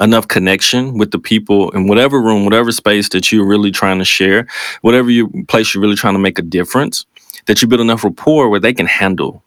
enough 0.00 0.28
connection 0.28 0.98
with 0.98 1.10
the 1.10 1.18
people 1.18 1.70
in 1.70 1.88
whatever 1.88 2.20
room, 2.20 2.44
whatever 2.44 2.72
space 2.72 3.08
that 3.10 3.32
you're 3.32 3.46
really 3.46 3.70
trying 3.70 3.98
to 3.98 4.04
share, 4.04 4.46
whatever 4.82 5.10
you 5.10 5.28
place 5.48 5.74
you're 5.74 5.82
really 5.82 5.96
trying 5.96 6.14
to 6.14 6.20
make 6.20 6.38
a 6.38 6.42
difference, 6.42 7.06
that 7.46 7.62
you 7.62 7.68
build 7.68 7.80
enough 7.80 8.04
rapport 8.04 8.48
where 8.48 8.60
they 8.60 8.72
can 8.72 8.86
handle. 8.86 9.42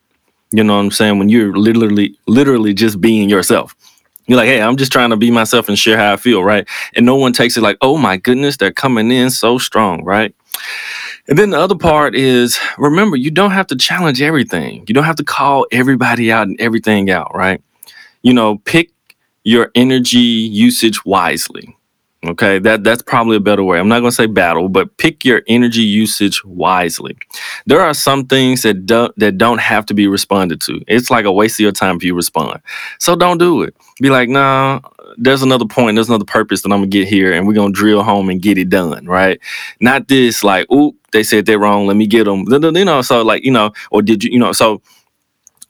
You 0.52 0.64
know 0.64 0.76
what 0.76 0.84
I'm 0.84 0.92
saying? 0.92 1.20
When 1.20 1.30
you're 1.30 1.56
literally, 1.56 2.18
literally 2.26 2.74
just 2.74 3.02
being 3.02 3.30
yourself. 3.30 3.76
You're 4.28 4.38
like, 4.38 4.48
hey, 4.48 4.62
I'm 4.62 4.76
just 4.76 4.92
trying 4.92 5.10
to 5.12 5.18
be 5.18 5.32
myself 5.32 5.70
and 5.70 5.80
share 5.80 5.98
how 5.98 6.14
I 6.14 6.18
feel, 6.18 6.44
right? 6.44 6.68
And 6.96 7.06
no 7.06 7.16
one 7.16 7.32
takes 7.32 7.56
it 7.56 7.62
like, 7.62 7.78
oh 7.82 7.98
my 7.98 8.18
goodness, 8.18 8.58
they're 8.58 8.74
coming 8.74 9.10
in 9.10 9.30
so 9.30 9.58
strong, 9.58 10.04
right? 10.04 10.36
And 11.28 11.38
then 11.38 11.50
the 11.50 11.60
other 11.60 11.76
part 11.76 12.16
is 12.16 12.60
remember, 12.78 13.18
you 13.18 13.32
don't 13.32 13.52
have 13.52 13.68
to 13.68 13.76
challenge 13.76 14.22
everything. 14.22 14.86
You 14.88 14.94
don't 14.94 15.04
have 15.04 15.18
to 15.18 15.24
call 15.24 15.66
everybody 15.72 16.32
out 16.32 16.48
and 16.48 16.60
everything 16.60 17.10
out, 17.10 17.36
right? 17.36 17.62
You 18.22 18.34
know, 18.34 18.58
pick 18.60 18.92
your 19.44 19.72
energy 19.76 20.20
usage 20.20 21.06
wisely. 21.06 21.78
Okay, 22.26 22.58
that 22.60 22.84
that's 22.84 23.04
probably 23.04 23.38
a 23.38 23.40
better 23.40 23.64
way. 23.64 23.80
I'm 23.80 23.88
not 23.88 24.00
going 24.00 24.10
to 24.10 24.16
say 24.16 24.26
battle, 24.26 24.70
but 24.70 24.98
pick 24.98 25.24
your 25.24 25.44
energy 25.48 25.84
usage 25.84 26.44
wisely. 26.44 27.16
There 27.68 27.80
are 27.80 27.94
some 27.94 28.26
things 28.26 28.64
that 28.64 28.86
don't 28.86 29.18
that 29.18 29.38
don't 29.38 29.60
have 29.60 29.86
to 29.86 29.94
be 29.94 30.08
responded 30.08 30.60
to. 30.62 30.84
It's 30.88 31.12
like 31.12 31.26
a 31.26 31.32
waste 31.32 31.58
of 31.58 31.64
your 31.64 31.72
time 31.72 31.96
if 31.96 32.04
you 32.04 32.16
respond. 32.16 32.60
So 33.00 33.16
don't 33.16 33.38
do 33.38 33.62
it. 33.62 33.76
Be 34.02 34.10
like, 34.10 34.30
nah, 34.30 34.82
there's 35.18 35.42
another 35.42 35.66
point, 35.66 35.96
there's 35.96 36.10
another 36.10 36.26
purpose 36.26 36.62
that 36.62 36.72
I'm 36.72 36.80
gonna 36.80 36.88
get 36.88 37.08
here, 37.08 37.34
and 37.34 37.48
we're 37.48 37.54
gonna 37.54 37.74
drill 37.74 38.04
home 38.04 38.30
and 38.30 38.42
get 38.42 38.58
it 38.58 38.70
done, 38.70 39.06
right? 39.06 39.40
Not 39.82 40.08
this 40.08 40.44
like, 40.44 40.72
oop, 40.72 40.96
they 41.12 41.24
said 41.24 41.46
they're 41.46 41.60
wrong. 41.60 41.88
Let 41.88 41.98
me 41.98 42.08
get 42.08 42.26
them. 42.26 42.46
You 42.48 42.86
know, 42.86 43.02
so 43.02 43.24
like 43.24 43.44
you 43.44 43.52
know, 43.52 43.72
or 43.92 44.02
did 44.02 44.24
you, 44.24 44.32
you 44.32 44.40
know, 44.40 44.52
so 44.52 44.82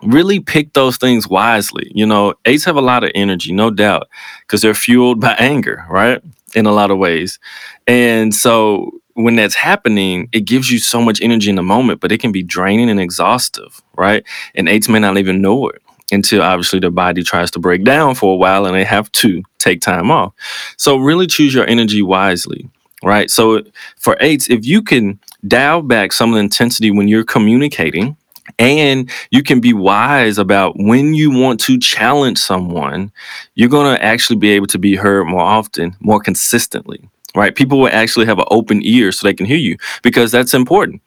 really 0.03 0.39
pick 0.39 0.73
those 0.73 0.97
things 0.97 1.27
wisely. 1.27 1.91
You 1.95 2.05
know, 2.05 2.35
eights 2.45 2.65
have 2.65 2.75
a 2.75 2.81
lot 2.81 3.03
of 3.03 3.11
energy, 3.15 3.53
no 3.53 3.71
doubt, 3.71 4.07
because 4.41 4.61
they're 4.61 4.73
fueled 4.73 5.19
by 5.19 5.33
anger, 5.39 5.85
right? 5.89 6.21
In 6.55 6.65
a 6.65 6.71
lot 6.71 6.91
of 6.91 6.97
ways, 6.97 7.39
and 7.87 8.33
so 8.33 8.91
when 9.13 9.35
that's 9.35 9.55
happening, 9.55 10.29
it 10.31 10.41
gives 10.41 10.71
you 10.71 10.77
so 10.77 11.01
much 11.01 11.19
energy 11.21 11.49
in 11.49 11.55
the 11.55 11.63
moment, 11.63 11.99
but 12.01 12.11
it 12.11 12.19
can 12.19 12.31
be 12.31 12.43
draining 12.43 12.89
and 12.89 12.99
exhaustive, 12.99 13.81
right? 13.95 14.23
And 14.53 14.69
eights 14.69 14.87
may 14.87 14.99
not 14.99 15.17
even 15.17 15.41
know 15.41 15.69
it 15.69 15.81
until 16.11 16.41
obviously 16.41 16.79
the 16.79 16.91
body 16.91 17.23
tries 17.23 17.51
to 17.51 17.59
break 17.59 17.83
down 17.83 18.15
for 18.15 18.33
a 18.33 18.37
while 18.37 18.65
and 18.65 18.75
they 18.75 18.83
have 18.85 19.11
to 19.13 19.43
take 19.59 19.81
time 19.81 20.09
off. 20.11 20.33
So 20.77 20.97
really 20.97 21.27
choose 21.27 21.53
your 21.53 21.67
energy 21.67 22.01
wisely. 22.01 22.69
right? 23.03 23.29
So 23.29 23.63
for 23.97 24.17
eights, 24.19 24.49
if 24.49 24.65
you 24.65 24.81
can 24.81 25.19
dial 25.47 25.81
back 25.81 26.11
some 26.13 26.29
of 26.29 26.35
the 26.35 26.41
intensity 26.41 26.91
when 26.91 27.07
you're 27.07 27.23
communicating, 27.23 28.17
and 28.59 29.11
you 29.29 29.43
can 29.43 29.59
be 29.59 29.73
wise 29.73 30.37
about 30.37 30.75
when 30.77 31.13
you 31.13 31.29
want 31.29 31.59
to 31.59 31.77
challenge 31.77 32.37
someone, 32.37 33.11
you're 33.55 33.69
going 33.69 33.93
to 33.93 34.03
actually 34.03 34.37
be 34.37 34.49
able 34.51 34.67
to 34.67 34.79
be 34.79 34.95
heard 34.95 35.25
more 35.25 35.41
often, 35.41 35.95
more 35.99 36.21
consistently, 36.21 37.07
right? 37.35 37.53
People 37.55 37.79
will 37.79 37.89
actually 37.89 38.25
have 38.25 38.39
an 38.39 38.45
open 38.49 38.81
ear 38.83 39.11
so 39.11 39.27
they 39.27 39.33
can 39.33 39.45
hear 39.45 39.57
you 39.57 39.77
because 40.01 40.31
that's 40.31 40.53
important. 40.53 41.01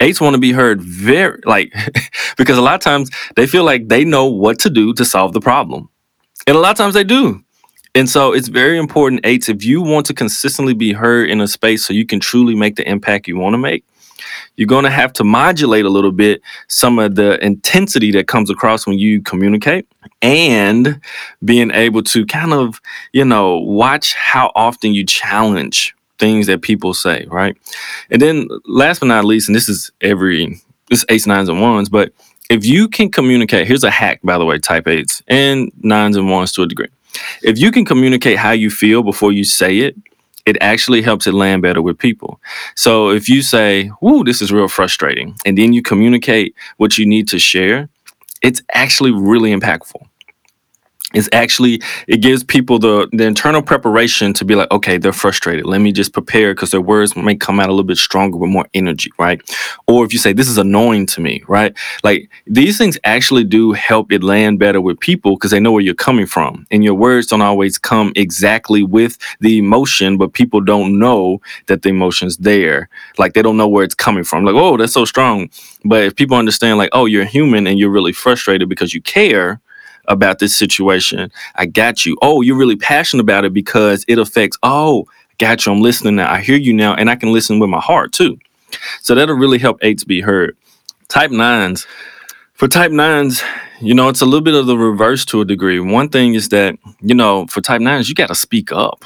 Eights 0.00 0.20
want 0.20 0.34
to 0.34 0.40
be 0.40 0.52
heard 0.52 0.82
very, 0.82 1.40
like, 1.44 1.72
because 2.36 2.58
a 2.58 2.62
lot 2.62 2.74
of 2.74 2.80
times 2.80 3.10
they 3.36 3.46
feel 3.46 3.64
like 3.64 3.88
they 3.88 4.04
know 4.04 4.26
what 4.26 4.58
to 4.60 4.70
do 4.70 4.92
to 4.94 5.04
solve 5.04 5.32
the 5.32 5.40
problem. 5.40 5.88
And 6.46 6.56
a 6.56 6.60
lot 6.60 6.72
of 6.72 6.76
times 6.76 6.94
they 6.94 7.04
do. 7.04 7.42
And 7.94 8.10
so 8.10 8.32
it's 8.32 8.48
very 8.48 8.76
important, 8.76 9.20
eights, 9.24 9.48
if 9.48 9.64
you 9.64 9.80
want 9.80 10.06
to 10.06 10.14
consistently 10.14 10.74
be 10.74 10.92
heard 10.92 11.30
in 11.30 11.40
a 11.40 11.46
space 11.46 11.84
so 11.84 11.92
you 11.92 12.04
can 12.04 12.18
truly 12.18 12.56
make 12.56 12.74
the 12.74 12.88
impact 12.88 13.28
you 13.28 13.36
want 13.36 13.54
to 13.54 13.58
make, 13.58 13.84
you're 14.56 14.66
going 14.66 14.84
to 14.84 14.90
have 14.90 15.12
to 15.14 15.24
modulate 15.24 15.84
a 15.84 15.88
little 15.88 16.10
bit 16.10 16.42
some 16.68 16.98
of 16.98 17.14
the 17.14 17.44
intensity 17.44 18.10
that 18.12 18.26
comes 18.26 18.50
across 18.50 18.86
when 18.86 18.98
you 18.98 19.22
communicate 19.22 19.86
and 20.22 21.00
being 21.44 21.70
able 21.70 22.02
to 22.02 22.26
kind 22.26 22.52
of, 22.52 22.80
you 23.12 23.24
know, 23.24 23.58
watch 23.58 24.14
how 24.14 24.50
often 24.56 24.92
you 24.92 25.06
challenge 25.06 25.94
things 26.18 26.46
that 26.46 26.62
people 26.62 26.94
say, 26.94 27.26
right? 27.28 27.56
And 28.10 28.20
then 28.20 28.48
last 28.66 29.00
but 29.00 29.06
not 29.06 29.24
least, 29.24 29.48
and 29.48 29.56
this 29.56 29.68
is 29.68 29.90
every 30.00 30.60
this 30.90 31.04
eights, 31.08 31.26
nines, 31.26 31.48
and 31.48 31.60
ones, 31.60 31.88
but 31.88 32.12
if 32.50 32.64
you 32.64 32.88
can 32.88 33.10
communicate, 33.10 33.66
here's 33.66 33.84
a 33.84 33.90
hack, 33.90 34.20
by 34.22 34.36
the 34.38 34.44
way, 34.44 34.58
type 34.58 34.86
eights 34.86 35.22
and 35.28 35.72
nines 35.82 36.16
and 36.16 36.30
ones 36.30 36.52
to 36.52 36.62
a 36.62 36.66
degree. 36.66 36.88
If 37.42 37.58
you 37.58 37.70
can 37.70 37.84
communicate 37.84 38.38
how 38.38 38.50
you 38.52 38.70
feel 38.70 39.02
before 39.02 39.32
you 39.32 39.44
say 39.44 39.78
it, 39.78 39.96
it 40.44 40.58
actually 40.60 41.00
helps 41.00 41.26
it 41.26 41.32
land 41.32 41.62
better 41.62 41.80
with 41.80 41.98
people. 41.98 42.38
So 42.74 43.10
if 43.10 43.28
you 43.30 43.40
say, 43.40 43.90
"Ooh, 44.04 44.24
this 44.24 44.42
is 44.42 44.52
real 44.52 44.68
frustrating," 44.68 45.36
and 45.46 45.56
then 45.56 45.72
you 45.72 45.80
communicate 45.80 46.54
what 46.76 46.98
you 46.98 47.06
need 47.06 47.28
to 47.28 47.38
share, 47.38 47.88
it's 48.42 48.62
actually 48.74 49.12
really 49.12 49.54
impactful 49.54 50.06
is 51.14 51.28
actually 51.32 51.80
it 52.08 52.18
gives 52.18 52.44
people 52.44 52.78
the 52.78 53.08
the 53.12 53.24
internal 53.24 53.62
preparation 53.62 54.32
to 54.34 54.44
be 54.44 54.54
like 54.54 54.70
okay 54.70 54.98
they're 54.98 55.12
frustrated. 55.12 55.66
Let 55.66 55.80
me 55.80 55.92
just 55.92 56.12
prepare 56.12 56.54
because 56.54 56.70
their 56.70 56.80
words 56.80 57.16
may 57.16 57.36
come 57.36 57.60
out 57.60 57.68
a 57.68 57.72
little 57.72 57.84
bit 57.84 57.98
stronger 57.98 58.36
with 58.36 58.50
more 58.50 58.66
energy 58.74 59.10
right? 59.18 59.40
Or 59.86 60.04
if 60.04 60.12
you 60.12 60.18
say 60.18 60.32
this 60.32 60.48
is 60.48 60.58
annoying 60.58 61.06
to 61.06 61.20
me 61.20 61.42
right? 61.48 61.76
Like 62.02 62.30
these 62.46 62.78
things 62.78 62.98
actually 63.04 63.44
do 63.44 63.72
help 63.72 64.12
it 64.12 64.22
land 64.22 64.58
better 64.58 64.80
with 64.80 65.00
people 65.00 65.36
because 65.36 65.50
they 65.50 65.60
know 65.60 65.72
where 65.72 65.82
you're 65.82 65.94
coming 65.94 66.26
from. 66.26 66.66
And 66.70 66.84
your 66.84 66.94
words 66.94 67.28
don't 67.28 67.42
always 67.42 67.78
come 67.78 68.12
exactly 68.16 68.82
with 68.82 69.18
the 69.40 69.58
emotion 69.58 70.18
but 70.18 70.32
people 70.32 70.60
don't 70.60 70.98
know 70.98 71.40
that 71.66 71.82
the 71.82 71.88
emotion's 71.88 72.36
there. 72.38 72.88
Like 73.18 73.34
they 73.34 73.42
don't 73.42 73.56
know 73.56 73.68
where 73.68 73.84
it's 73.84 73.94
coming 73.94 74.24
from. 74.24 74.44
Like 74.44 74.54
oh 74.54 74.76
that's 74.76 74.92
so 74.92 75.04
strong. 75.04 75.50
But 75.84 76.04
if 76.04 76.16
people 76.16 76.36
understand 76.36 76.78
like 76.78 76.90
oh 76.92 77.06
you're 77.06 77.24
human 77.24 77.66
and 77.66 77.78
you're 77.78 77.90
really 77.90 78.12
frustrated 78.12 78.68
because 78.68 78.94
you 78.94 79.02
care 79.02 79.60
about 80.08 80.38
this 80.38 80.56
situation. 80.56 81.30
I 81.56 81.66
got 81.66 82.04
you. 82.04 82.16
Oh, 82.22 82.40
you're 82.40 82.56
really 82.56 82.76
passionate 82.76 83.22
about 83.22 83.44
it 83.44 83.52
because 83.52 84.04
it 84.08 84.18
affects, 84.18 84.58
oh, 84.62 85.06
got 85.38 85.64
you. 85.64 85.72
I'm 85.72 85.80
listening 85.80 86.16
now. 86.16 86.32
I 86.32 86.40
hear 86.40 86.56
you 86.56 86.72
now, 86.72 86.94
and 86.94 87.10
I 87.10 87.16
can 87.16 87.32
listen 87.32 87.58
with 87.58 87.70
my 87.70 87.80
heart 87.80 88.12
too. 88.12 88.38
So 89.02 89.14
that'll 89.14 89.36
really 89.36 89.58
help 89.58 89.78
eights 89.82 90.04
be 90.04 90.20
heard. 90.20 90.56
Type 91.08 91.30
nines. 91.30 91.86
For 92.54 92.68
type 92.68 92.92
nines, 92.92 93.42
you 93.80 93.94
know, 93.94 94.08
it's 94.08 94.20
a 94.20 94.24
little 94.24 94.40
bit 94.40 94.54
of 94.54 94.66
the 94.66 94.78
reverse 94.78 95.24
to 95.26 95.40
a 95.40 95.44
degree. 95.44 95.80
One 95.80 96.08
thing 96.08 96.34
is 96.34 96.50
that, 96.50 96.76
you 97.00 97.14
know, 97.14 97.46
for 97.46 97.60
type 97.60 97.80
nines, 97.80 98.08
you 98.08 98.14
got 98.14 98.28
to 98.28 98.34
speak 98.34 98.72
up. 98.72 99.04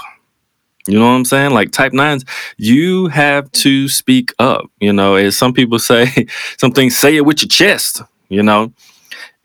You 0.86 0.98
know 0.98 1.06
what 1.06 1.16
I'm 1.16 1.24
saying? 1.24 1.52
Like 1.52 1.70
type 1.70 1.92
nines, 1.92 2.24
you 2.56 3.08
have 3.08 3.50
to 3.52 3.88
speak 3.88 4.32
up. 4.38 4.70
You 4.80 4.92
know, 4.92 5.16
as 5.16 5.36
some 5.36 5.52
people 5.52 5.78
say, 5.78 6.26
something 6.58 6.88
say 6.90 7.16
it 7.16 7.26
with 7.26 7.42
your 7.42 7.48
chest, 7.48 8.02
you 8.28 8.42
know. 8.42 8.72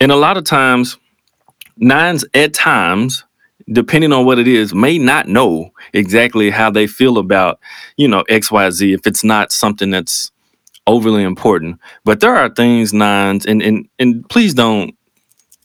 And 0.00 0.10
a 0.10 0.16
lot 0.16 0.36
of 0.36 0.44
times 0.44 0.98
nines 1.76 2.24
at 2.34 2.54
times 2.54 3.24
depending 3.72 4.12
on 4.12 4.26
what 4.26 4.38
it 4.38 4.46
is 4.46 4.74
may 4.74 4.98
not 4.98 5.26
know 5.26 5.70
exactly 5.94 6.50
how 6.50 6.70
they 6.70 6.86
feel 6.86 7.18
about 7.18 7.58
you 7.96 8.06
know 8.06 8.22
xyz 8.28 8.94
if 8.94 9.06
it's 9.06 9.24
not 9.24 9.52
something 9.52 9.90
that's 9.90 10.30
overly 10.86 11.22
important. 11.22 11.78
But 12.04 12.20
there 12.20 12.34
are 12.36 12.48
things 12.48 12.92
nines 12.92 13.46
and 13.46 13.62
and 13.62 13.88
and 13.98 14.28
please 14.28 14.54
don't 14.54 14.94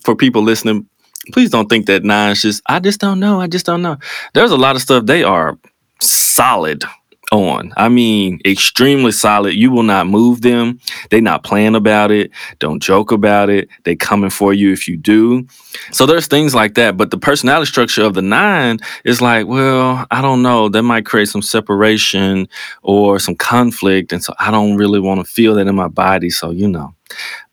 for 0.04 0.16
people 0.16 0.42
listening 0.42 0.88
please 1.34 1.50
don't 1.50 1.68
think 1.68 1.86
that 1.86 2.04
nines 2.04 2.42
just 2.42 2.62
i 2.68 2.80
just 2.80 3.00
don't 3.00 3.20
know 3.20 3.40
i 3.42 3.48
just 3.48 3.66
don't 3.66 3.82
know. 3.82 3.98
There's 4.34 4.52
a 4.52 4.58
lot 4.58 4.76
of 4.76 4.82
stuff 4.82 5.06
they 5.06 5.24
are 5.24 5.58
solid 6.00 6.84
on. 7.32 7.74
I 7.78 7.90
mean, 7.90 8.40
extremely 8.46 9.12
solid. 9.12 9.54
You 9.54 9.72
will 9.72 9.84
not 9.84 10.08
move 10.08 10.42
them. 10.42 10.80
They 11.10 11.22
not 11.22 11.44
playing 11.44 11.76
about 11.76 12.12
it. 12.12 12.32
Don't 12.60 12.82
joke 12.82 13.12
about 13.12 13.50
it. 13.50 13.70
They 13.84 13.96
coming 13.96 14.30
for 14.30 14.54
you 14.54 14.72
if 14.72 14.88
you 14.88 14.98
do. 14.98 15.48
So 15.92 16.06
there's 16.06 16.28
things 16.28 16.56
like 16.56 16.76
that. 16.76 16.98
But 16.98 17.12
the 17.12 17.18
personality 17.18 17.68
structure 17.68 18.04
of 18.04 18.14
the 18.14 18.22
nine 18.22 18.80
is 19.06 19.22
like, 19.22 19.48
well, 19.48 20.06
I 20.12 20.22
don't 20.22 20.42
know. 20.42 20.70
That 20.70 20.84
might 20.84 21.06
create 21.06 21.30
some 21.30 21.42
separation 21.42 22.48
or 22.82 23.20
some 23.20 23.36
conflict. 23.36 24.12
And 24.12 24.24
so 24.24 24.34
I 24.40 24.52
don't 24.52 24.78
really 24.78 25.00
want 25.00 25.20
to 25.26 25.32
feel 25.32 25.56
that 25.56 25.68
in 25.68 25.76
my 25.76 25.88
body. 25.88 26.30
So, 26.30 26.52
you 26.52 26.68
know, 26.68 26.94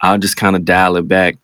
I'll 0.00 0.18
just 0.18 0.36
kind 0.36 0.56
of 0.56 0.64
dial 0.64 0.96
it 0.96 1.08
back. 1.08 1.36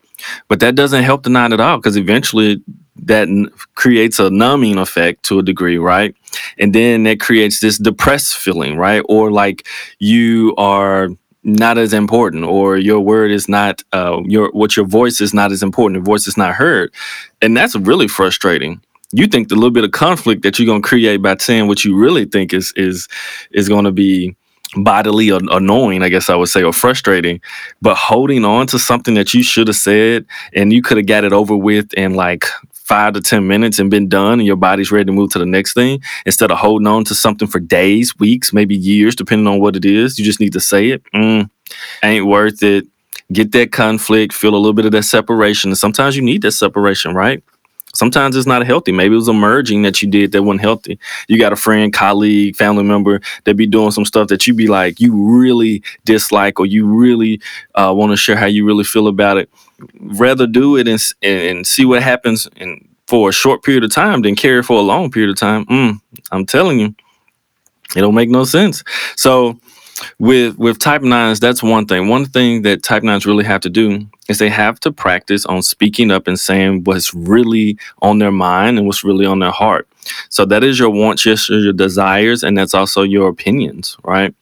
But 0.48 0.60
that 0.60 0.74
doesn't 0.74 1.02
help 1.02 1.24
the 1.24 1.30
nine 1.30 1.52
at 1.52 1.60
all 1.60 1.78
because 1.78 1.96
eventually 1.96 2.62
that 2.96 3.28
n- 3.28 3.50
creates 3.74 4.18
a 4.18 4.30
numbing 4.30 4.78
effect 4.78 5.22
to 5.24 5.38
a 5.38 5.42
degree, 5.42 5.78
right? 5.78 6.14
And 6.58 6.74
then 6.74 7.04
that 7.04 7.20
creates 7.20 7.60
this 7.60 7.78
depressed 7.78 8.36
feeling, 8.36 8.76
right? 8.76 9.02
Or 9.08 9.30
like 9.30 9.66
you 9.98 10.54
are 10.56 11.08
not 11.44 11.76
as 11.78 11.92
important 11.92 12.44
or 12.44 12.76
your 12.76 13.00
word 13.00 13.30
is 13.30 13.48
not 13.48 13.82
uh, 13.92 14.20
your 14.24 14.50
what 14.52 14.76
your 14.76 14.86
voice 14.86 15.20
is 15.20 15.34
not 15.34 15.50
as 15.50 15.60
important 15.60 15.96
your 15.96 16.04
voice 16.04 16.28
is 16.28 16.36
not 16.36 16.54
heard 16.54 16.94
and 17.40 17.56
that's 17.56 17.74
really 17.74 18.06
frustrating 18.06 18.80
you 19.12 19.26
think 19.26 19.48
the 19.48 19.56
little 19.56 19.72
bit 19.72 19.82
of 19.82 19.90
conflict 19.90 20.42
that 20.42 20.58
you're 20.58 20.66
going 20.66 20.80
to 20.80 20.88
create 20.88 21.16
by 21.16 21.36
saying 21.36 21.66
what 21.66 21.84
you 21.84 21.96
really 21.96 22.26
think 22.26 22.54
is 22.54 22.72
is 22.76 23.08
is 23.50 23.68
going 23.68 23.84
to 23.84 23.90
be 23.90 24.36
bodily 24.76 25.30
annoying, 25.30 26.02
I 26.02 26.08
guess 26.08 26.30
I 26.30 26.34
would 26.34 26.48
say, 26.48 26.62
or 26.62 26.72
frustrating, 26.72 27.40
but 27.80 27.96
holding 27.96 28.44
on 28.44 28.66
to 28.68 28.78
something 28.78 29.14
that 29.14 29.34
you 29.34 29.42
should 29.42 29.68
have 29.68 29.76
said 29.76 30.24
and 30.54 30.72
you 30.72 30.82
could 30.82 30.96
have 30.96 31.06
got 31.06 31.24
it 31.24 31.32
over 31.32 31.56
with 31.56 31.92
in 31.94 32.14
like 32.14 32.46
five 32.92 33.14
to 33.14 33.22
10 33.22 33.46
minutes 33.46 33.78
and 33.78 33.90
been 33.90 34.06
done 34.06 34.34
and 34.38 34.46
your 34.46 34.54
body's 34.54 34.92
ready 34.92 35.06
to 35.06 35.12
move 35.12 35.30
to 35.30 35.38
the 35.38 35.46
next 35.46 35.72
thing 35.72 35.98
instead 36.26 36.50
of 36.50 36.58
holding 36.58 36.86
on 36.86 37.02
to 37.02 37.14
something 37.14 37.48
for 37.48 37.58
days, 37.58 38.18
weeks, 38.18 38.52
maybe 38.52 38.76
years, 38.76 39.16
depending 39.16 39.46
on 39.46 39.58
what 39.58 39.74
it 39.74 39.86
is. 39.86 40.18
You 40.18 40.26
just 40.26 40.40
need 40.40 40.52
to 40.52 40.60
say 40.60 40.90
it. 40.90 41.02
Mm, 41.14 41.48
ain't 42.02 42.26
worth 42.26 42.62
it. 42.62 42.86
Get 43.32 43.52
that 43.52 43.72
conflict, 43.72 44.34
feel 44.34 44.54
a 44.54 44.60
little 44.60 44.74
bit 44.74 44.84
of 44.84 44.92
that 44.92 45.04
separation. 45.04 45.70
And 45.70 45.78
sometimes 45.78 46.16
you 46.16 46.22
need 46.22 46.42
that 46.42 46.52
separation, 46.52 47.14
right? 47.14 47.42
Sometimes 47.94 48.36
it's 48.36 48.46
not 48.46 48.66
healthy. 48.66 48.92
Maybe 48.92 49.14
it 49.14 49.16
was 49.16 49.28
a 49.28 49.32
merging 49.32 49.80
that 49.82 50.02
you 50.02 50.08
did 50.10 50.32
that 50.32 50.42
wasn't 50.42 50.60
healthy. 50.60 50.98
You 51.28 51.38
got 51.38 51.54
a 51.54 51.56
friend, 51.56 51.94
colleague, 51.94 52.56
family 52.56 52.84
member 52.84 53.22
that 53.44 53.54
be 53.54 53.66
doing 53.66 53.90
some 53.90 54.04
stuff 54.04 54.28
that 54.28 54.46
you 54.46 54.52
be 54.52 54.66
like, 54.66 55.00
you 55.00 55.14
really 55.14 55.82
dislike 56.04 56.60
or 56.60 56.66
you 56.66 56.86
really 56.86 57.40
uh, 57.74 57.92
want 57.96 58.12
to 58.12 58.16
share 58.18 58.36
how 58.36 58.46
you 58.46 58.66
really 58.66 58.84
feel 58.84 59.08
about 59.08 59.38
it. 59.38 59.48
Rather 60.00 60.46
do 60.46 60.76
it 60.76 60.88
and, 60.88 61.00
and 61.22 61.66
see 61.66 61.84
what 61.84 62.02
happens 62.02 62.48
and 62.56 62.88
for 63.06 63.28
a 63.28 63.32
short 63.32 63.62
period 63.62 63.84
of 63.84 63.90
time 63.90 64.22
than 64.22 64.34
carry 64.34 64.62
for 64.62 64.78
a 64.78 64.82
long 64.82 65.10
period 65.10 65.30
of 65.30 65.36
time. 65.36 65.66
Mm, 65.66 66.00
I'm 66.30 66.46
telling 66.46 66.80
you, 66.80 66.94
it 67.94 68.00
don't 68.00 68.14
make 68.14 68.30
no 68.30 68.44
sense. 68.44 68.82
So 69.16 69.58
with 70.18 70.58
with 70.58 70.78
type 70.78 71.02
nines, 71.02 71.40
that's 71.40 71.62
one 71.62 71.86
thing. 71.86 72.08
One 72.08 72.24
thing 72.24 72.62
that 72.62 72.82
type 72.82 73.02
nines 73.02 73.26
really 73.26 73.44
have 73.44 73.60
to 73.62 73.70
do 73.70 74.06
is 74.28 74.38
they 74.38 74.48
have 74.48 74.80
to 74.80 74.92
practice 74.92 75.44
on 75.46 75.62
speaking 75.62 76.10
up 76.10 76.26
and 76.26 76.38
saying 76.38 76.84
what's 76.84 77.12
really 77.12 77.78
on 78.00 78.18
their 78.18 78.32
mind 78.32 78.78
and 78.78 78.86
what's 78.86 79.04
really 79.04 79.26
on 79.26 79.40
their 79.40 79.50
heart. 79.50 79.88
So 80.28 80.44
that 80.46 80.64
is 80.64 80.78
your 80.78 80.90
wants, 80.90 81.24
your, 81.24 81.36
your 81.50 81.72
desires, 81.72 82.42
and 82.42 82.56
that's 82.56 82.74
also 82.74 83.02
your 83.02 83.28
opinions, 83.28 83.96
right? 84.04 84.34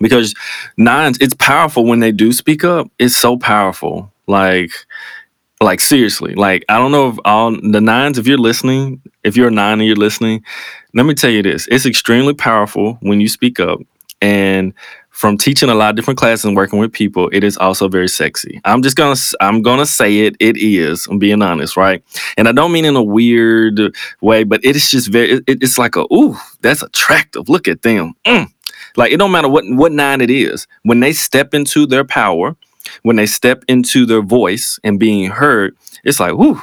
Because 0.00 0.34
nines, 0.76 1.18
it's 1.20 1.34
powerful 1.34 1.84
when 1.84 2.00
they 2.00 2.12
do 2.12 2.32
speak 2.32 2.64
up. 2.64 2.90
It's 2.98 3.16
so 3.16 3.36
powerful. 3.36 4.12
Like, 4.28 4.70
like 5.60 5.80
seriously. 5.80 6.34
Like, 6.34 6.64
I 6.68 6.78
don't 6.78 6.92
know 6.92 7.08
if 7.08 7.18
all 7.24 7.50
the 7.50 7.80
nines, 7.80 8.18
if 8.18 8.26
you're 8.26 8.38
listening, 8.38 9.02
if 9.24 9.36
you're 9.36 9.48
a 9.48 9.52
nine 9.52 9.80
and 9.80 9.86
you're 9.86 9.96
listening, 9.96 10.44
let 10.94 11.06
me 11.06 11.14
tell 11.14 11.30
you 11.30 11.42
this. 11.42 11.66
It's 11.70 11.86
extremely 11.86 12.34
powerful 12.34 12.98
when 13.00 13.20
you 13.20 13.28
speak 13.28 13.58
up 13.58 13.80
and 14.20 14.72
from 15.10 15.36
teaching 15.36 15.68
a 15.68 15.74
lot 15.74 15.90
of 15.90 15.96
different 15.96 16.16
classes 16.16 16.44
and 16.44 16.56
working 16.56 16.78
with 16.78 16.92
people, 16.92 17.28
it 17.32 17.42
is 17.42 17.56
also 17.56 17.88
very 17.88 18.08
sexy. 18.08 18.60
I'm 18.64 18.82
just 18.82 18.96
gonna 18.96 19.16
I'm 19.40 19.62
gonna 19.62 19.86
say 19.86 20.20
it. 20.20 20.36
It 20.38 20.56
is. 20.56 21.08
I'm 21.08 21.18
being 21.18 21.42
honest, 21.42 21.76
right? 21.76 22.04
And 22.36 22.48
I 22.48 22.52
don't 22.52 22.70
mean 22.70 22.84
in 22.84 22.94
a 22.94 23.02
weird 23.02 23.80
way, 24.20 24.44
but 24.44 24.64
it 24.64 24.76
is 24.76 24.90
just 24.90 25.08
very. 25.08 25.32
It, 25.32 25.44
it's 25.48 25.76
like 25.76 25.96
a 25.96 26.06
ooh, 26.12 26.36
that's 26.60 26.82
attractive. 26.82 27.48
Look 27.48 27.66
at 27.66 27.82
them. 27.82 28.14
Mm. 28.24 28.46
Like 28.96 29.10
it 29.10 29.16
don't 29.16 29.32
matter 29.32 29.48
what 29.48 29.64
what 29.66 29.90
nine 29.90 30.20
it 30.20 30.30
is. 30.30 30.68
When 30.84 31.00
they 31.00 31.12
step 31.12 31.52
into 31.52 31.84
their 31.84 32.04
power, 32.04 32.56
when 33.02 33.16
they 33.16 33.26
step 33.26 33.64
into 33.68 34.06
their 34.06 34.22
voice 34.22 34.78
and 34.84 34.98
being 34.98 35.30
heard, 35.30 35.76
it's 36.04 36.20
like 36.20 36.32
ooh. 36.32 36.60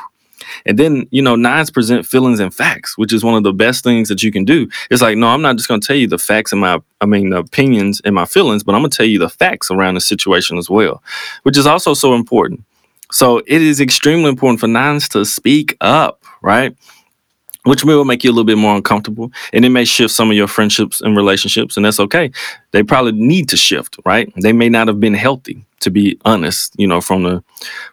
And 0.66 0.78
then, 0.78 1.08
you 1.12 1.22
know, 1.22 1.36
nines 1.36 1.72
present 1.72 2.06
feelings 2.06 2.40
and 2.40 2.54
facts, 2.54 2.98
which 2.98 3.12
is 3.12 3.24
one 3.24 3.36
of 3.36 3.44
the 3.44 3.54
best 3.54 3.84
things 3.84 4.10
that 4.10 4.24
you 4.24 4.32
can 4.32 4.46
do. 4.46 4.70
It's 4.90 5.02
like, 5.02 5.18
no, 5.18 5.28
I'm 5.28 5.42
not 5.42 5.58
just 5.58 5.68
going 5.68 5.82
to 5.82 5.88
tell 5.88 5.96
you 5.96 6.08
the 6.08 6.18
facts 6.18 6.52
and 6.52 6.62
my, 6.62 6.80
I 7.02 7.06
mean, 7.06 7.32
the 7.32 7.38
opinions 7.40 8.02
and 8.06 8.16
my 8.16 8.26
feelings, 8.26 8.64
but 8.64 8.76
I'm 8.76 8.82
going 8.82 8.92
to 8.92 8.98
tell 8.98 9.06
you 9.06 9.20
the 9.20 9.30
facts 9.30 9.72
around 9.72 9.96
the 9.96 10.02
situation 10.02 10.58
as 10.58 10.70
well, 10.70 11.04
which 11.44 11.58
is 11.58 11.66
also 11.66 11.94
so 11.94 12.14
important. 12.14 12.64
So 13.12 13.40
it 13.40 13.62
is 13.62 13.82
extremely 13.82 14.30
important 14.30 14.60
for 14.60 14.68
nines 14.68 15.10
to 15.10 15.26
speak 15.26 15.78
up, 15.82 16.24
right? 16.42 16.76
which 17.66 17.84
may 17.84 17.96
will 17.96 18.06
make 18.06 18.24
you 18.24 18.30
a 18.30 18.34
little 18.34 18.46
bit 18.46 18.58
more 18.58 18.76
uncomfortable 18.76 19.32
and 19.52 19.66
it 19.66 19.70
may 19.70 19.86
shift 19.86 20.14
some 20.14 20.30
of 20.30 20.38
your 20.38 20.48
friendships 20.48 21.02
and 21.02 21.18
relationships 21.18 21.76
and 21.76 21.86
that's 21.86 22.00
okay 22.00 22.32
they 22.76 22.84
probably 22.84 23.14
need 23.14 23.48
to 23.50 23.56
shift 23.58 23.98
right? 24.04 24.32
They 24.36 24.52
may 24.52 24.68
not 24.68 24.90
have 24.90 25.00
been 25.00 25.14
healthy 25.14 25.66
to 25.82 25.92
be 25.92 26.18
honest 26.26 26.74
you 26.78 26.88
know 26.88 27.00
from 27.00 27.24
the 27.24 27.44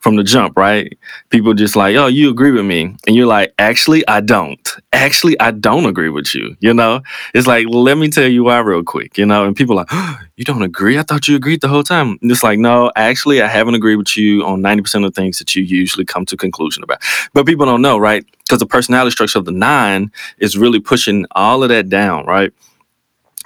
from 0.01 0.17
the 0.17 0.25
jump 0.25 0.57
right? 0.57 0.99
People 1.31 1.55
just 1.55 1.77
like 1.77 1.95
oh 1.95 2.09
you 2.09 2.31
agree 2.31 2.51
with 2.51 2.65
me. 2.65 2.97
And 3.07 3.15
you're 3.15 3.27
like 3.27 3.55
actually 3.59 4.07
i 4.09 4.21
don't. 4.21 4.67
Actually 4.93 5.39
i 5.39 5.53
don't 5.53 5.87
agree 5.87 6.09
with 6.09 6.35
you 6.35 6.57
you 6.59 6.75
know? 6.75 7.01
It's 7.33 7.47
like 7.47 7.67
let 7.69 7.97
me 7.97 8.09
tell 8.09 8.27
you 8.27 8.43
why 8.45 8.59
real 8.59 8.83
quick 8.83 9.17
you 9.17 9.25
know? 9.25 9.45
And 9.45 9.55
people 9.55 9.77
like 9.77 9.87
oh, 9.93 10.19
you 10.37 10.45
don't 10.45 10.63
agree? 10.63 10.99
I 10.99 11.03
thought 11.05 11.29
you 11.29 11.37
agreed 11.37 11.61
the 11.61 11.69
whole 11.69 11.85
time. 11.85 12.19
And 12.21 12.31
it's 12.33 12.43
like 12.43 12.59
no 12.59 12.91
actually 12.97 13.41
i 13.41 13.47
haven't 13.47 13.77
agreed 13.77 13.97
with 13.97 14.17
you 14.17 14.45
on 14.45 14.63
90% 14.63 15.07
of 15.07 15.15
the 15.15 15.21
things 15.21 15.39
that 15.39 15.55
you 15.55 15.63
usually 15.63 16.05
come 16.05 16.27
to 16.27 16.37
conclusion 16.37 16.83
about. 16.83 17.01
But 17.35 17.47
people 17.47 17.67
don't 17.67 17.83
know 17.83 17.99
right? 17.99 18.25
Because 18.41 18.59
the 18.59 18.67
personality 18.67 19.13
structure 19.13 19.39
of 19.39 19.45
the 19.45 19.53
nine 19.53 20.11
is 20.39 20.59
really 20.59 20.81
pushing 20.81 21.25
all 21.33 21.63
of 21.63 21.69
that 21.69 21.89
down 21.89 22.27
right 22.27 22.53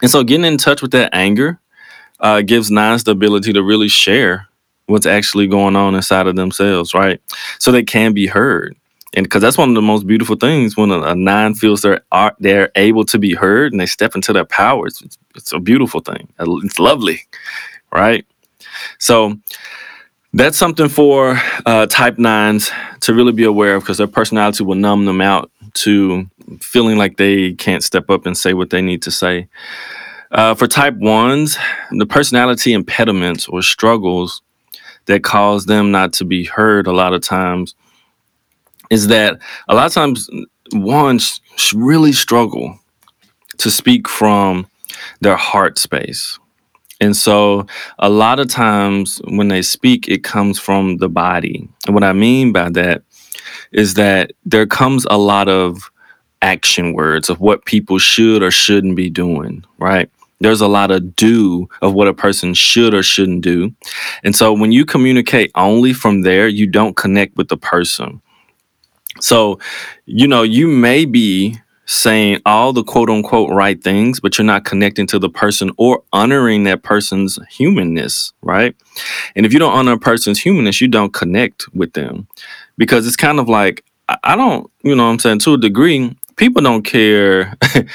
and 0.03 0.11
so 0.11 0.23
getting 0.23 0.45
in 0.45 0.59
touch 0.59 0.83
with 0.83 0.91
that 0.93 1.15
anger 1.15 1.61
uh, 2.21 2.43
gives 2.43 2.71
nines 2.71 3.05
the 3.05 3.13
ability 3.13 3.53
to 3.53 3.63
really 3.63 3.89
share 3.89 4.49
what's 4.87 5.07
actually 5.07 5.47
going 5.47 5.77
on 5.77 5.95
inside 5.95 6.27
of 6.27 6.37
themselves, 6.37 6.95
right? 6.95 7.21
So 7.59 7.73
they 7.73 7.83
can 7.83 8.13
be 8.13 8.27
heard. 8.27 8.77
And 9.15 9.25
because 9.25 9.43
that's 9.43 9.59
one 9.59 9.71
of 9.71 9.75
the 9.75 9.83
most 9.83 10.07
beautiful 10.07 10.37
things 10.37 10.77
when 10.77 10.91
a, 10.91 11.01
a 11.01 11.15
nine 11.15 11.55
feels 11.55 11.83
they're 11.83 12.03
are, 12.13 12.37
they're 12.39 12.71
able 12.77 13.05
to 13.07 13.19
be 13.19 13.35
heard 13.35 13.73
and 13.73 13.81
they 13.81 13.87
step 13.87 14.15
into 14.15 14.33
their 14.33 14.45
powers. 14.45 15.01
It's, 15.03 15.19
it's 15.35 15.53
a 15.53 15.59
beautiful 15.59 16.01
thing. 16.01 16.29
It's 16.39 16.79
lovely, 16.79 17.21
right? 17.91 18.27
So 18.99 19.39
that's 20.35 20.59
something 20.59 20.89
for 20.89 21.41
uh, 21.65 21.87
type 21.87 22.19
nines 22.19 22.71
to 23.01 23.15
really 23.15 23.33
be 23.33 23.45
aware 23.45 23.77
of 23.77 23.83
because 23.83 23.99
their 23.99 24.07
personality 24.07 24.65
will 24.65 24.75
numb 24.75 25.07
them 25.07 25.23
out 25.23 25.51
to 25.77 26.29
feeling 26.61 26.97
like 26.97 27.17
they 27.17 27.53
can't 27.55 27.83
step 27.83 28.11
up 28.11 28.27
and 28.27 28.37
say 28.37 28.55
what 28.55 28.71
they 28.71 28.83
need 28.83 29.03
to 29.03 29.11
say. 29.11 29.49
Uh, 30.33 30.55
for 30.55 30.67
type 30.67 30.97
ones, 30.97 31.57
the 31.93 32.07
personality 32.07 32.73
impediments 32.73 33.49
or 33.49 33.63
struggles 33.63 34.43
that 35.07 35.23
cause 35.23 35.67
them 35.67 35.91
not 35.91 36.13
to 36.15 36.25
be 36.25 36.45
heard 36.45 36.87
a 36.87 36.93
lot 36.93 37.15
of 37.15 37.23
times 37.23 37.75
is 38.91 39.09
that 39.09 39.39
a 39.69 39.75
lot 39.75 39.87
of 39.87 39.93
times 39.93 40.29
ones 40.73 41.41
really 41.75 42.13
struggle 42.13 42.79
to 43.59 43.71
speak 43.71 44.09
from 44.09 44.67
their 45.21 45.37
heart 45.37 45.79
space. 45.79 46.39
And 47.01 47.17
so 47.17 47.67
a 47.99 48.09
lot 48.09 48.41
of 48.41 48.49
times 48.49 49.21
when 49.29 49.49
they 49.49 49.63
speak, 49.63 50.09
it 50.09 50.25
comes 50.25 50.59
from 50.59 50.97
the 50.97 51.09
body. 51.09 51.69
And 51.87 51.95
what 51.95 52.05
I 52.05 52.13
mean 52.13 52.53
by 52.53 52.71
that 52.71 53.03
is 53.73 53.95
that 53.95 54.33
there 54.45 54.67
comes 54.67 55.07
a 55.11 55.19
lot 55.19 55.49
of 55.49 55.91
action 56.43 56.93
words 56.93 57.31
of 57.31 57.41
what 57.41 57.65
people 57.65 57.99
should 57.99 58.43
or 58.43 58.51
shouldn't 58.51 58.97
be 58.97 59.11
doing, 59.11 59.65
right? 59.79 60.11
There's 60.41 60.61
a 60.61 60.69
lot 60.69 60.91
of 60.91 61.17
do 61.17 61.69
of 61.81 61.95
what 61.95 62.09
a 62.09 62.15
person 62.15 62.53
should 62.53 62.95
or 62.95 63.03
shouldn't 63.03 63.43
do. 63.43 63.73
And 64.23 64.37
so 64.37 64.53
when 64.53 64.71
you 64.71 64.85
communicate 64.85 65.51
only 65.55 65.93
from 65.93 66.23
there, 66.23 66.47
you 66.47 66.67
don't 66.67 66.97
connect 66.97 67.37
with 67.37 67.49
the 67.49 67.57
person. 67.57 68.21
So, 69.21 69.59
you 70.05 70.29
know, 70.29 70.43
you 70.43 70.69
may 70.69 71.07
be 71.07 71.57
saying 71.87 72.41
all 72.45 72.73
the 72.73 72.85
quote 72.85 73.09
unquote 73.09 73.49
right 73.51 73.83
things, 73.83 74.21
but 74.21 74.37
you're 74.37 74.45
not 74.45 74.65
connecting 74.65 75.07
to 75.07 75.19
the 75.19 75.31
person 75.31 75.71
or 75.79 76.03
honoring 76.13 76.65
that 76.65 76.83
person's 76.83 77.39
humanness, 77.49 78.33
right? 78.43 78.75
And 79.37 79.47
if 79.47 79.53
you 79.53 79.59
don't 79.59 79.73
honor 79.73 79.93
a 79.93 79.99
person's 79.99 80.41
humanness, 80.41 80.81
you 80.81 80.89
don't 80.89 81.15
connect 81.15 81.73
with 81.73 81.93
them 81.95 82.29
because 82.77 83.07
it's 83.07 83.17
kind 83.17 83.39
of 83.39 83.49
like, 83.49 83.85
I 84.23 84.37
don't, 84.37 84.71
you 84.83 84.95
know 84.95 85.05
what 85.05 85.13
I'm 85.13 85.19
saying, 85.19 85.41
to 85.41 85.55
a 85.55 85.59
degree, 85.59 86.17
people 86.37 86.63
don't 86.63 86.83
care 86.83 87.55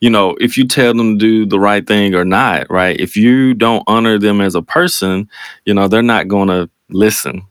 you 0.00 0.08
know, 0.08 0.34
if 0.40 0.56
you 0.56 0.66
tell 0.66 0.94
them 0.94 1.18
to 1.18 1.24
do 1.24 1.46
the 1.46 1.60
right 1.60 1.86
thing 1.86 2.14
or 2.14 2.24
not, 2.24 2.70
right? 2.70 2.98
If 2.98 3.16
you 3.16 3.54
don't 3.54 3.84
honor 3.86 4.18
them 4.18 4.40
as 4.40 4.54
a 4.54 4.62
person, 4.62 5.28
you 5.66 5.74
know, 5.74 5.88
they're 5.88 6.02
not 6.02 6.26
going 6.26 6.48
to 6.48 6.70
listen. 6.88 7.42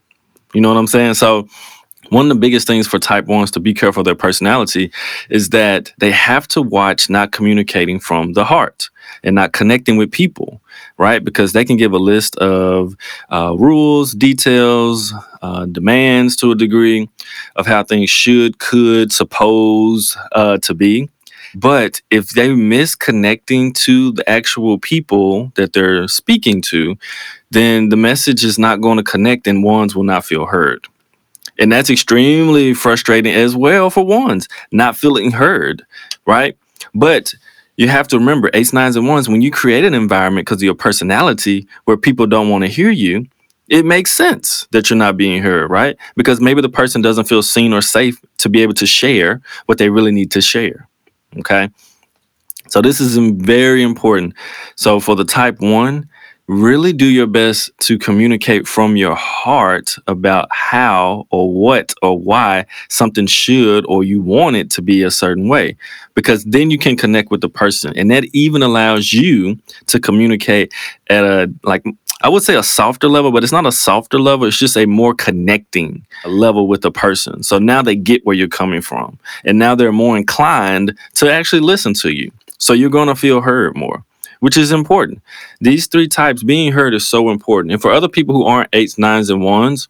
You 0.54 0.62
know 0.62 0.70
what 0.70 0.80
I'm 0.80 0.88
saying? 0.88 1.14
So, 1.14 1.48
one 2.10 2.26
of 2.26 2.30
the 2.30 2.40
biggest 2.40 2.68
things 2.68 2.88
for 2.88 3.00
type 3.00 3.26
ones 3.26 3.52
to 3.52 3.60
be 3.60 3.74
careful 3.74 4.02
of 4.02 4.06
their 4.06 4.16
personality 4.16 4.92
is 5.30 5.50
that 5.50 5.94
they 6.00 6.12
have 6.12 6.48
to 6.50 6.62
watch 6.62 7.10
not 7.10 7.32
communicating 7.32 8.00
from 8.00 8.34
the 8.34 8.46
heart 8.46 8.90
and 9.24 9.36
not 9.36 9.54
connecting 9.54 9.98
with 9.98 10.12
people, 10.12 10.62
right? 10.98 11.24
Because 11.24 11.54
they 11.54 11.66
can 11.66 11.78
give 11.78 11.94
a 11.94 11.98
list 11.98 12.36
of 12.38 12.96
uh, 13.32 13.56
rules, 13.58 14.14
details, 14.14 15.14
uh, 15.42 15.66
demands 15.66 16.36
to 16.38 16.52
a 16.52 16.56
degree 16.56 17.10
of 17.56 17.66
how 17.66 17.84
things 17.84 18.10
should, 18.10 18.60
could, 18.60 19.12
suppose 19.12 20.18
uh, 20.34 20.58
to 20.60 20.74
be. 20.74 21.10
But 21.56 22.02
if 22.12 22.30
they 22.30 22.54
miss 22.54 22.96
connecting 22.96 23.74
to 23.74 24.12
the 24.12 24.30
actual 24.30 24.78
people 24.78 25.52
that 25.56 25.74
they're 25.74 26.08
speaking 26.08 26.62
to, 26.64 26.96
then 27.50 27.90
the 27.90 27.98
message 27.98 28.44
is 28.44 28.60
not 28.60 28.82
going 28.82 28.98
to 28.98 29.04
connect 29.04 29.48
and 29.48 29.64
ones 29.64 29.96
will 29.96 30.04
not 30.04 30.26
feel 30.26 30.46
heard. 30.46 30.88
And 31.60 31.72
that's 31.72 31.90
extremely 31.90 32.74
frustrating 32.74 33.34
as 33.34 33.56
well 33.56 33.90
for 33.90 34.06
ones, 34.06 34.48
not 34.72 34.96
feeling 34.96 35.32
heard, 35.32 35.86
right? 36.26 36.58
But 36.96 37.34
you 37.76 37.88
have 37.90 38.08
to 38.10 38.18
remember 38.18 38.50
eights, 38.54 38.74
nines, 38.74 38.96
and 38.96 39.08
ones, 39.08 39.30
when 39.30 39.42
you 39.42 39.52
create 39.52 39.84
an 39.84 39.94
environment 39.94 40.48
because 40.48 40.60
of 40.60 40.64
your 40.64 40.76
personality 40.76 41.68
where 41.86 41.98
people 41.98 42.28
don't 42.28 42.50
want 42.50 42.64
to 42.64 42.70
hear 42.70 42.90
you, 42.90 43.26
it 43.70 43.86
makes 43.86 44.12
sense 44.12 44.68
that 44.72 44.90
you're 44.90 44.98
not 44.98 45.16
being 45.18 45.42
heard, 45.42 45.70
right? 45.70 45.96
Because 46.16 46.42
maybe 46.42 46.62
the 46.62 46.70
person 46.70 47.02
doesn't 47.02 47.26
feel 47.26 47.44
seen 47.44 47.72
or 47.72 47.82
safe 47.82 48.20
to 48.38 48.50
be 48.50 48.62
able 48.62 48.74
to 48.74 48.88
share 48.88 49.42
what 49.68 49.78
they 49.78 49.90
really 49.90 50.12
need 50.12 50.32
to 50.32 50.42
share. 50.42 50.88
Okay. 51.38 51.70
So 52.68 52.82
this 52.82 53.00
is 53.00 53.18
very 53.18 53.84
important. 53.84 54.34
So 54.76 55.00
for 55.00 55.16
the 55.16 55.26
type 55.26 55.60
one, 55.60 56.10
really 56.50 56.92
do 56.92 57.06
your 57.06 57.28
best 57.28 57.70
to 57.78 57.96
communicate 58.00 58.68
from 58.68 58.96
your 58.96 59.14
heart 59.14 59.96
about 60.08 60.48
how 60.52 61.28
or 61.30 61.54
what 61.54 61.94
or 62.02 62.18
why 62.18 62.66
something 62.90 63.28
should 63.28 63.86
or 63.88 64.04
you 64.04 64.20
want 64.20 64.56
it 64.56 64.72
to 64.72 64.82
be 64.82 65.04
a 65.04 65.12
certain 65.12 65.48
way 65.48 65.78
because 66.16 66.44
then 66.46 66.72
you 66.72 66.80
can 66.80 66.98
connect 66.98 67.30
with 67.30 67.42
the 67.42 67.50
person 67.50 67.94
and 67.96 68.10
that 68.10 68.26
even 68.34 68.64
allows 68.64 69.14
you 69.14 69.56
to 69.86 70.00
communicate 70.00 70.74
at 71.12 71.24
a 71.24 71.54
like 71.64 71.86
I 72.22 72.30
would 72.30 72.44
say 72.44 72.56
a 72.56 72.64
softer 72.64 73.08
level, 73.08 73.32
but 73.32 73.44
it's 73.44 73.54
not 73.54 73.66
a 73.66 73.72
softer 73.72 74.20
level. 74.20 74.46
It's 74.46 74.60
just 74.60 74.76
a 74.76 74.86
more 74.86 75.14
connecting 75.14 76.06
level 76.26 76.68
with 76.68 76.82
the 76.82 76.92
person. 76.92 77.44
So 77.44 77.60
now 77.60 77.82
they 77.82 77.96
get 77.96 78.26
where 78.26 78.36
you're 78.36 78.50
coming 78.50 78.82
from. 78.82 79.18
And 79.46 79.58
now 79.58 79.74
they're 79.74 79.94
more 79.94 80.18
inclined 80.18 80.98
to 81.14 81.32
actually 81.32 81.62
listen 81.62 81.94
to 81.94 82.10
you. 82.10 82.30
So 82.58 82.74
you're 82.74 82.90
going 82.90 83.08
to 83.08 83.16
feel 83.16 83.40
heard 83.40 83.78
more, 83.78 84.04
which 84.40 84.58
is 84.58 84.72
important. 84.72 85.22
These 85.60 85.88
three 85.88 86.08
types, 86.08 86.44
being 86.44 86.72
heard 86.72 86.94
is 86.94 87.08
so 87.08 87.30
important. 87.30 87.74
And 87.74 87.82
for 87.82 87.92
other 87.92 88.10
people 88.10 88.36
who 88.36 88.46
aren't 88.46 88.70
eights, 88.74 88.98
nines, 88.98 89.30
and 89.30 89.44
ones, 89.44 89.88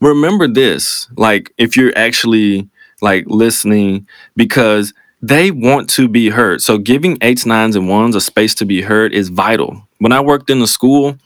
remember 0.00 0.46
this 0.46 1.08
like 1.16 1.52
if 1.58 1.76
you're 1.76 1.96
actually 1.96 2.68
like 3.00 3.24
listening 3.26 4.06
because 4.36 4.94
they 5.22 5.50
want 5.50 5.90
to 5.90 6.08
be 6.08 6.28
heard. 6.30 6.62
So 6.62 6.78
giving 6.78 7.18
eights, 7.20 7.46
nines, 7.46 7.76
and 7.76 7.88
ones 7.88 8.14
a 8.14 8.20
space 8.20 8.54
to 8.56 8.64
be 8.64 8.82
heard 8.82 9.12
is 9.12 9.28
vital. 9.28 9.86
When 9.98 10.12
I 10.12 10.20
worked 10.20 10.50
in 10.50 10.60
the 10.60 10.66
school, 10.66 11.16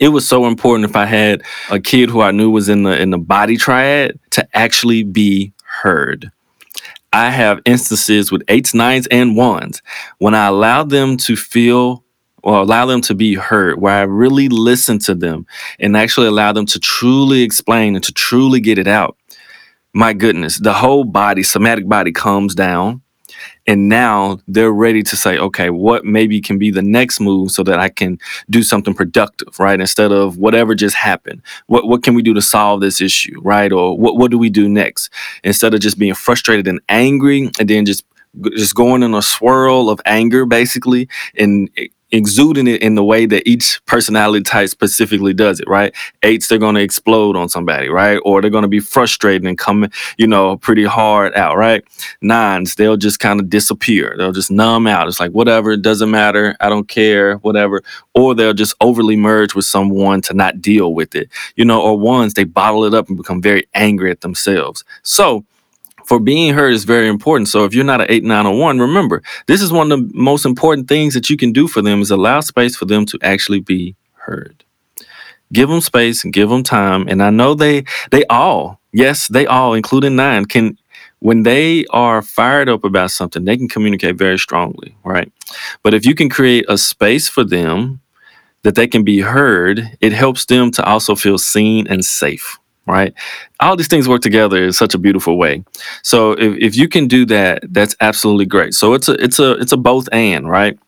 it 0.00 0.08
was 0.08 0.28
so 0.28 0.46
important 0.46 0.88
if 0.88 0.96
I 0.96 1.06
had 1.06 1.42
a 1.70 1.80
kid 1.80 2.10
who 2.10 2.20
I 2.20 2.32
knew 2.32 2.50
was 2.50 2.68
in 2.68 2.82
the 2.82 3.00
in 3.00 3.10
the 3.10 3.18
body 3.18 3.56
triad 3.56 4.18
to 4.30 4.46
actually 4.52 5.04
be 5.04 5.52
heard. 5.64 6.30
I 7.16 7.30
have 7.30 7.62
instances 7.64 8.30
with 8.30 8.42
eights, 8.48 8.74
nines, 8.74 9.06
and 9.06 9.36
ones 9.36 9.80
when 10.18 10.34
I 10.34 10.48
allow 10.48 10.84
them 10.84 11.16
to 11.16 11.34
feel 11.34 12.04
or 12.42 12.58
allow 12.58 12.84
them 12.84 13.00
to 13.00 13.14
be 13.14 13.32
heard, 13.32 13.80
where 13.80 13.94
I 13.94 14.02
really 14.02 14.50
listen 14.50 14.98
to 15.00 15.14
them 15.14 15.46
and 15.80 15.96
actually 15.96 16.26
allow 16.26 16.52
them 16.52 16.66
to 16.66 16.78
truly 16.78 17.40
explain 17.40 17.94
and 17.94 18.04
to 18.04 18.12
truly 18.12 18.60
get 18.60 18.76
it 18.76 18.86
out. 18.86 19.16
My 19.94 20.12
goodness, 20.12 20.60
the 20.60 20.74
whole 20.74 21.04
body, 21.04 21.42
somatic 21.42 21.88
body, 21.88 22.12
comes 22.12 22.54
down 22.54 23.00
and 23.66 23.88
now 23.88 24.38
they're 24.48 24.72
ready 24.72 25.02
to 25.02 25.16
say 25.16 25.38
okay 25.38 25.70
what 25.70 26.04
maybe 26.04 26.40
can 26.40 26.58
be 26.58 26.70
the 26.70 26.82
next 26.82 27.20
move 27.20 27.50
so 27.50 27.62
that 27.62 27.78
i 27.78 27.88
can 27.88 28.18
do 28.50 28.62
something 28.62 28.94
productive 28.94 29.58
right 29.58 29.80
instead 29.80 30.12
of 30.12 30.38
whatever 30.38 30.74
just 30.74 30.96
happened. 30.96 31.42
What 31.66 31.86
what 31.88 32.02
can 32.02 32.14
we 32.14 32.22
do 32.22 32.34
to 32.34 32.42
solve 32.42 32.80
this 32.80 33.00
issue 33.00 33.40
right? 33.42 33.72
Or 33.72 33.96
what 33.98 34.16
what 34.16 34.30
do 34.30 34.38
we 34.38 34.50
do 34.50 34.68
next? 34.68 35.10
Instead 35.44 35.74
of 35.74 35.80
just 35.80 35.98
being 35.98 36.14
frustrated 36.14 36.66
and 36.68 36.80
angry 36.88 37.50
and 37.58 37.68
then 37.68 37.86
just 37.86 38.04
just 38.56 38.74
going 38.74 39.02
in 39.02 39.14
a 39.14 39.22
swirl 39.22 39.90
of 39.90 40.00
anger, 40.06 40.46
basically, 40.46 41.08
and 41.38 41.70
exuding 42.12 42.68
it 42.68 42.82
in 42.82 42.94
the 42.94 43.02
way 43.02 43.26
that 43.26 43.46
each 43.48 43.80
personality 43.86 44.42
type 44.42 44.68
specifically 44.68 45.34
does 45.34 45.58
it, 45.58 45.68
right? 45.68 45.92
Eights, 46.22 46.46
they're 46.46 46.58
going 46.58 46.76
to 46.76 46.80
explode 46.80 47.36
on 47.36 47.48
somebody, 47.48 47.88
right? 47.88 48.18
Or 48.24 48.40
they're 48.40 48.50
going 48.50 48.62
to 48.62 48.68
be 48.68 48.80
frustrated 48.80 49.44
and 49.44 49.58
come, 49.58 49.88
you 50.16 50.26
know, 50.26 50.56
pretty 50.56 50.84
hard 50.84 51.34
out, 51.34 51.56
right? 51.56 51.82
Nines, 52.22 52.76
they'll 52.76 52.96
just 52.96 53.18
kind 53.18 53.40
of 53.40 53.50
disappear. 53.50 54.14
They'll 54.16 54.32
just 54.32 54.52
numb 54.52 54.86
out. 54.86 55.08
It's 55.08 55.18
like, 55.18 55.32
whatever, 55.32 55.72
it 55.72 55.82
doesn't 55.82 56.10
matter. 56.10 56.56
I 56.60 56.68
don't 56.68 56.88
care, 56.88 57.36
whatever. 57.38 57.82
Or 58.14 58.34
they'll 58.34 58.54
just 58.54 58.74
overly 58.80 59.16
merge 59.16 59.54
with 59.54 59.64
someone 59.64 60.20
to 60.22 60.34
not 60.34 60.60
deal 60.60 60.94
with 60.94 61.14
it, 61.16 61.28
you 61.56 61.64
know, 61.64 61.82
or 61.82 61.98
ones, 61.98 62.34
they 62.34 62.44
bottle 62.44 62.84
it 62.84 62.94
up 62.94 63.08
and 63.08 63.16
become 63.16 63.42
very 63.42 63.66
angry 63.74 64.12
at 64.12 64.20
themselves. 64.20 64.84
So, 65.02 65.44
for 66.06 66.20
being 66.20 66.54
heard 66.54 66.72
is 66.72 66.84
very 66.84 67.08
important. 67.08 67.48
So 67.48 67.64
if 67.64 67.74
you're 67.74 67.84
not 67.84 68.00
an 68.00 68.06
8901, 68.08 68.78
remember, 68.78 69.22
this 69.46 69.60
is 69.60 69.72
one 69.72 69.90
of 69.90 69.98
the 69.98 70.10
most 70.14 70.46
important 70.46 70.88
things 70.88 71.14
that 71.14 71.28
you 71.28 71.36
can 71.36 71.52
do 71.52 71.66
for 71.66 71.82
them 71.82 72.00
is 72.00 72.10
allow 72.10 72.40
space 72.40 72.76
for 72.76 72.84
them 72.84 73.04
to 73.06 73.18
actually 73.22 73.60
be 73.60 73.96
heard. 74.14 74.64
Give 75.52 75.68
them 75.68 75.80
space 75.80 76.24
and 76.24 76.32
give 76.32 76.48
them 76.48 76.62
time. 76.62 77.06
And 77.08 77.22
I 77.22 77.30
know 77.30 77.54
they 77.54 77.84
they 78.10 78.24
all, 78.26 78.80
yes, 78.92 79.28
they 79.28 79.46
all, 79.46 79.74
including 79.74 80.16
nine, 80.16 80.44
can 80.44 80.78
when 81.20 81.42
they 81.42 81.84
are 81.86 82.22
fired 82.22 82.68
up 82.68 82.84
about 82.84 83.10
something, 83.10 83.44
they 83.44 83.56
can 83.56 83.68
communicate 83.68 84.16
very 84.16 84.38
strongly, 84.38 84.96
right? 85.02 85.32
But 85.82 85.94
if 85.94 86.04
you 86.04 86.14
can 86.14 86.28
create 86.28 86.66
a 86.68 86.78
space 86.78 87.28
for 87.28 87.42
them 87.42 88.00
that 88.62 88.74
they 88.74 88.86
can 88.86 89.02
be 89.02 89.20
heard, 89.20 89.96
it 90.00 90.12
helps 90.12 90.44
them 90.44 90.70
to 90.72 90.84
also 90.84 91.14
feel 91.14 91.38
seen 91.38 91.86
and 91.88 92.04
safe 92.04 92.58
right? 92.86 93.12
All 93.60 93.76
these 93.76 93.88
things 93.88 94.08
work 94.08 94.22
together 94.22 94.64
in 94.64 94.72
such 94.72 94.94
a 94.94 94.98
beautiful 94.98 95.36
way. 95.38 95.64
So 96.02 96.32
if, 96.32 96.56
if 96.58 96.76
you 96.76 96.88
can 96.88 97.08
do 97.08 97.26
that, 97.26 97.64
that's 97.70 97.96
absolutely 98.00 98.46
great. 98.46 98.74
So 98.74 98.94
it's 98.94 99.08
a 99.08 99.12
it's 99.22 99.38
a 99.38 99.52
it's 99.52 99.72
a 99.72 99.76
both 99.76 100.08
and, 100.12 100.48
right? 100.48 100.78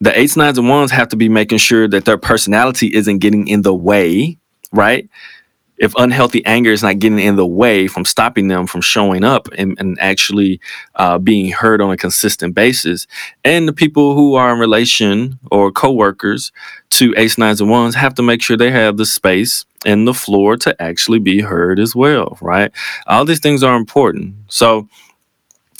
The 0.00 0.18
eights, 0.18 0.36
nines, 0.36 0.58
and 0.58 0.68
ones 0.68 0.90
have 0.90 1.08
to 1.08 1.16
be 1.16 1.28
making 1.28 1.58
sure 1.58 1.88
that 1.88 2.04
their 2.04 2.18
personality 2.18 2.94
isn't 2.94 3.18
getting 3.18 3.48
in 3.48 3.62
the 3.62 3.74
way, 3.74 4.36
right? 4.72 5.08
If 5.78 5.94
unhealthy 5.96 6.44
anger 6.46 6.72
is 6.72 6.82
not 6.82 6.98
getting 6.98 7.18
in 7.18 7.36
the 7.36 7.46
way 7.46 7.86
from 7.86 8.04
stopping 8.04 8.48
them 8.48 8.66
from 8.66 8.80
showing 8.80 9.24
up 9.24 9.48
and, 9.56 9.78
and 9.78 9.98
actually 10.00 10.60
uh, 10.94 11.18
being 11.18 11.52
heard 11.52 11.80
on 11.80 11.90
a 11.90 11.96
consistent 11.96 12.54
basis 12.54 13.06
and 13.44 13.68
the 13.68 13.72
people 13.72 14.14
who 14.14 14.34
are 14.34 14.52
in 14.52 14.58
relation 14.58 15.38
or 15.50 15.70
co-workers 15.70 16.52
to 16.90 17.14
eights 17.16 17.38
nines 17.38 17.60
and 17.60 17.70
ones 17.70 17.94
have 17.94 18.14
to 18.14 18.22
make 18.22 18.42
sure 18.42 18.56
they 18.56 18.70
have 18.70 18.96
the 18.96 19.06
space 19.06 19.64
and 19.84 20.08
the 20.08 20.14
floor 20.14 20.56
to 20.56 20.80
actually 20.82 21.18
be 21.18 21.40
heard 21.40 21.78
as 21.78 21.94
well 21.94 22.38
right 22.40 22.72
all 23.06 23.24
these 23.24 23.40
things 23.40 23.62
are 23.62 23.76
important 23.76 24.34
so 24.48 24.88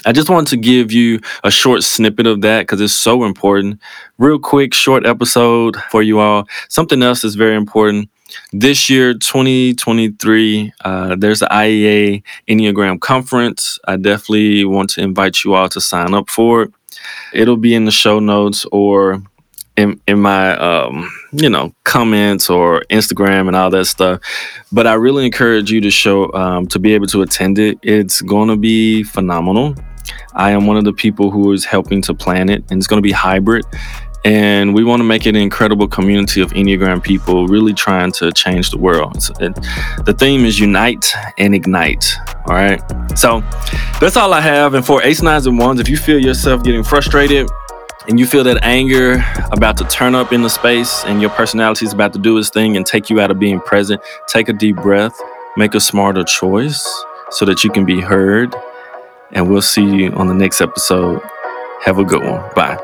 I 0.04 0.12
just 0.12 0.30
wanted 0.30 0.50
to 0.50 0.56
give 0.56 0.92
you 0.92 1.18
a 1.42 1.50
short 1.50 1.82
snippet 1.82 2.28
of 2.28 2.40
that 2.42 2.60
because 2.60 2.80
it's 2.80 2.92
so 2.92 3.24
important. 3.24 3.80
Real 4.18 4.38
quick, 4.38 4.72
short 4.72 5.04
episode 5.04 5.76
for 5.90 6.00
you 6.00 6.20
all. 6.20 6.46
Something 6.68 7.02
else 7.02 7.22
that's 7.22 7.34
very 7.34 7.56
important 7.56 8.08
this 8.52 8.90
year 8.90 9.14
2023 9.14 10.72
uh, 10.84 11.16
there's 11.16 11.40
the 11.40 11.46
iea 11.46 12.22
enneagram 12.48 13.00
conference. 13.00 13.78
I 13.86 13.96
definitely 13.96 14.64
want 14.64 14.90
to 14.90 15.02
invite 15.02 15.44
you 15.44 15.54
all 15.54 15.68
to 15.70 15.80
sign 15.80 16.14
up 16.14 16.28
for 16.30 16.62
it. 16.62 16.70
It'll 17.32 17.56
be 17.56 17.74
in 17.74 17.84
the 17.84 17.90
show 17.90 18.18
notes 18.18 18.64
or 18.72 19.22
in, 19.76 20.00
in 20.06 20.20
my 20.20 20.56
um, 20.56 21.10
you 21.32 21.50
know 21.50 21.74
comments 21.84 22.48
or 22.48 22.82
instagram 22.90 23.46
and 23.46 23.56
all 23.56 23.70
that 23.70 23.84
stuff. 23.86 24.20
But 24.72 24.86
i 24.86 24.94
really 24.94 25.26
encourage 25.26 25.70
you 25.70 25.80
to 25.80 25.90
show 25.90 26.32
um, 26.32 26.66
to 26.68 26.78
be 26.78 26.94
able 26.94 27.06
to 27.08 27.22
attend 27.22 27.58
it. 27.58 27.78
It's 27.82 28.22
going 28.22 28.48
to 28.48 28.56
be 28.56 29.02
phenomenal. 29.02 29.74
I 30.34 30.52
am 30.52 30.66
one 30.66 30.76
of 30.76 30.84
the 30.84 30.92
people 30.92 31.30
who 31.30 31.52
is 31.52 31.64
helping 31.64 32.00
to 32.02 32.14
plan 32.14 32.48
it 32.48 32.64
and 32.70 32.78
it's 32.78 32.86
going 32.86 32.98
to 32.98 33.06
be 33.06 33.12
hybrid 33.12 33.64
and 34.26 34.74
we 34.74 34.82
want 34.82 34.98
to 34.98 35.04
make 35.04 35.24
it 35.24 35.36
an 35.36 35.40
incredible 35.40 35.86
community 35.86 36.40
of 36.40 36.52
Enneagram 36.52 37.00
people 37.00 37.46
really 37.46 37.72
trying 37.72 38.10
to 38.10 38.32
change 38.32 38.70
the 38.70 38.76
world. 38.76 39.30
It, 39.38 39.54
the 40.04 40.12
theme 40.18 40.44
is 40.44 40.58
unite 40.58 41.14
and 41.38 41.54
ignite. 41.54 42.12
All 42.46 42.56
right. 42.56 42.82
So 43.16 43.40
that's 44.00 44.16
all 44.16 44.34
I 44.34 44.40
have. 44.40 44.74
And 44.74 44.84
for 44.84 45.00
eights 45.04 45.22
nines 45.22 45.46
and 45.46 45.56
ones, 45.56 45.78
if 45.78 45.88
you 45.88 45.96
feel 45.96 46.18
yourself 46.18 46.64
getting 46.64 46.82
frustrated, 46.82 47.48
and 48.08 48.20
you 48.20 48.26
feel 48.26 48.44
that 48.44 48.62
anger 48.62 49.24
about 49.50 49.76
to 49.76 49.84
turn 49.84 50.14
up 50.14 50.32
in 50.32 50.42
the 50.42 50.50
space 50.50 51.04
and 51.06 51.20
your 51.20 51.30
personality 51.30 51.86
is 51.86 51.92
about 51.92 52.12
to 52.12 52.20
do 52.20 52.38
its 52.38 52.50
thing 52.50 52.76
and 52.76 52.86
take 52.86 53.10
you 53.10 53.20
out 53.20 53.32
of 53.32 53.38
being 53.40 53.60
present, 53.60 54.00
take 54.28 54.48
a 54.48 54.52
deep 54.52 54.76
breath, 54.76 55.20
make 55.56 55.74
a 55.74 55.80
smarter 55.80 56.22
choice 56.22 56.86
so 57.30 57.44
that 57.44 57.64
you 57.64 57.70
can 57.70 57.84
be 57.84 58.00
heard. 58.00 58.54
And 59.32 59.50
we'll 59.50 59.62
see 59.62 59.84
you 59.84 60.12
on 60.12 60.28
the 60.28 60.34
next 60.34 60.60
episode. 60.60 61.20
Have 61.82 61.98
a 61.98 62.04
good 62.04 62.22
one. 62.22 62.48
Bye. 62.54 62.78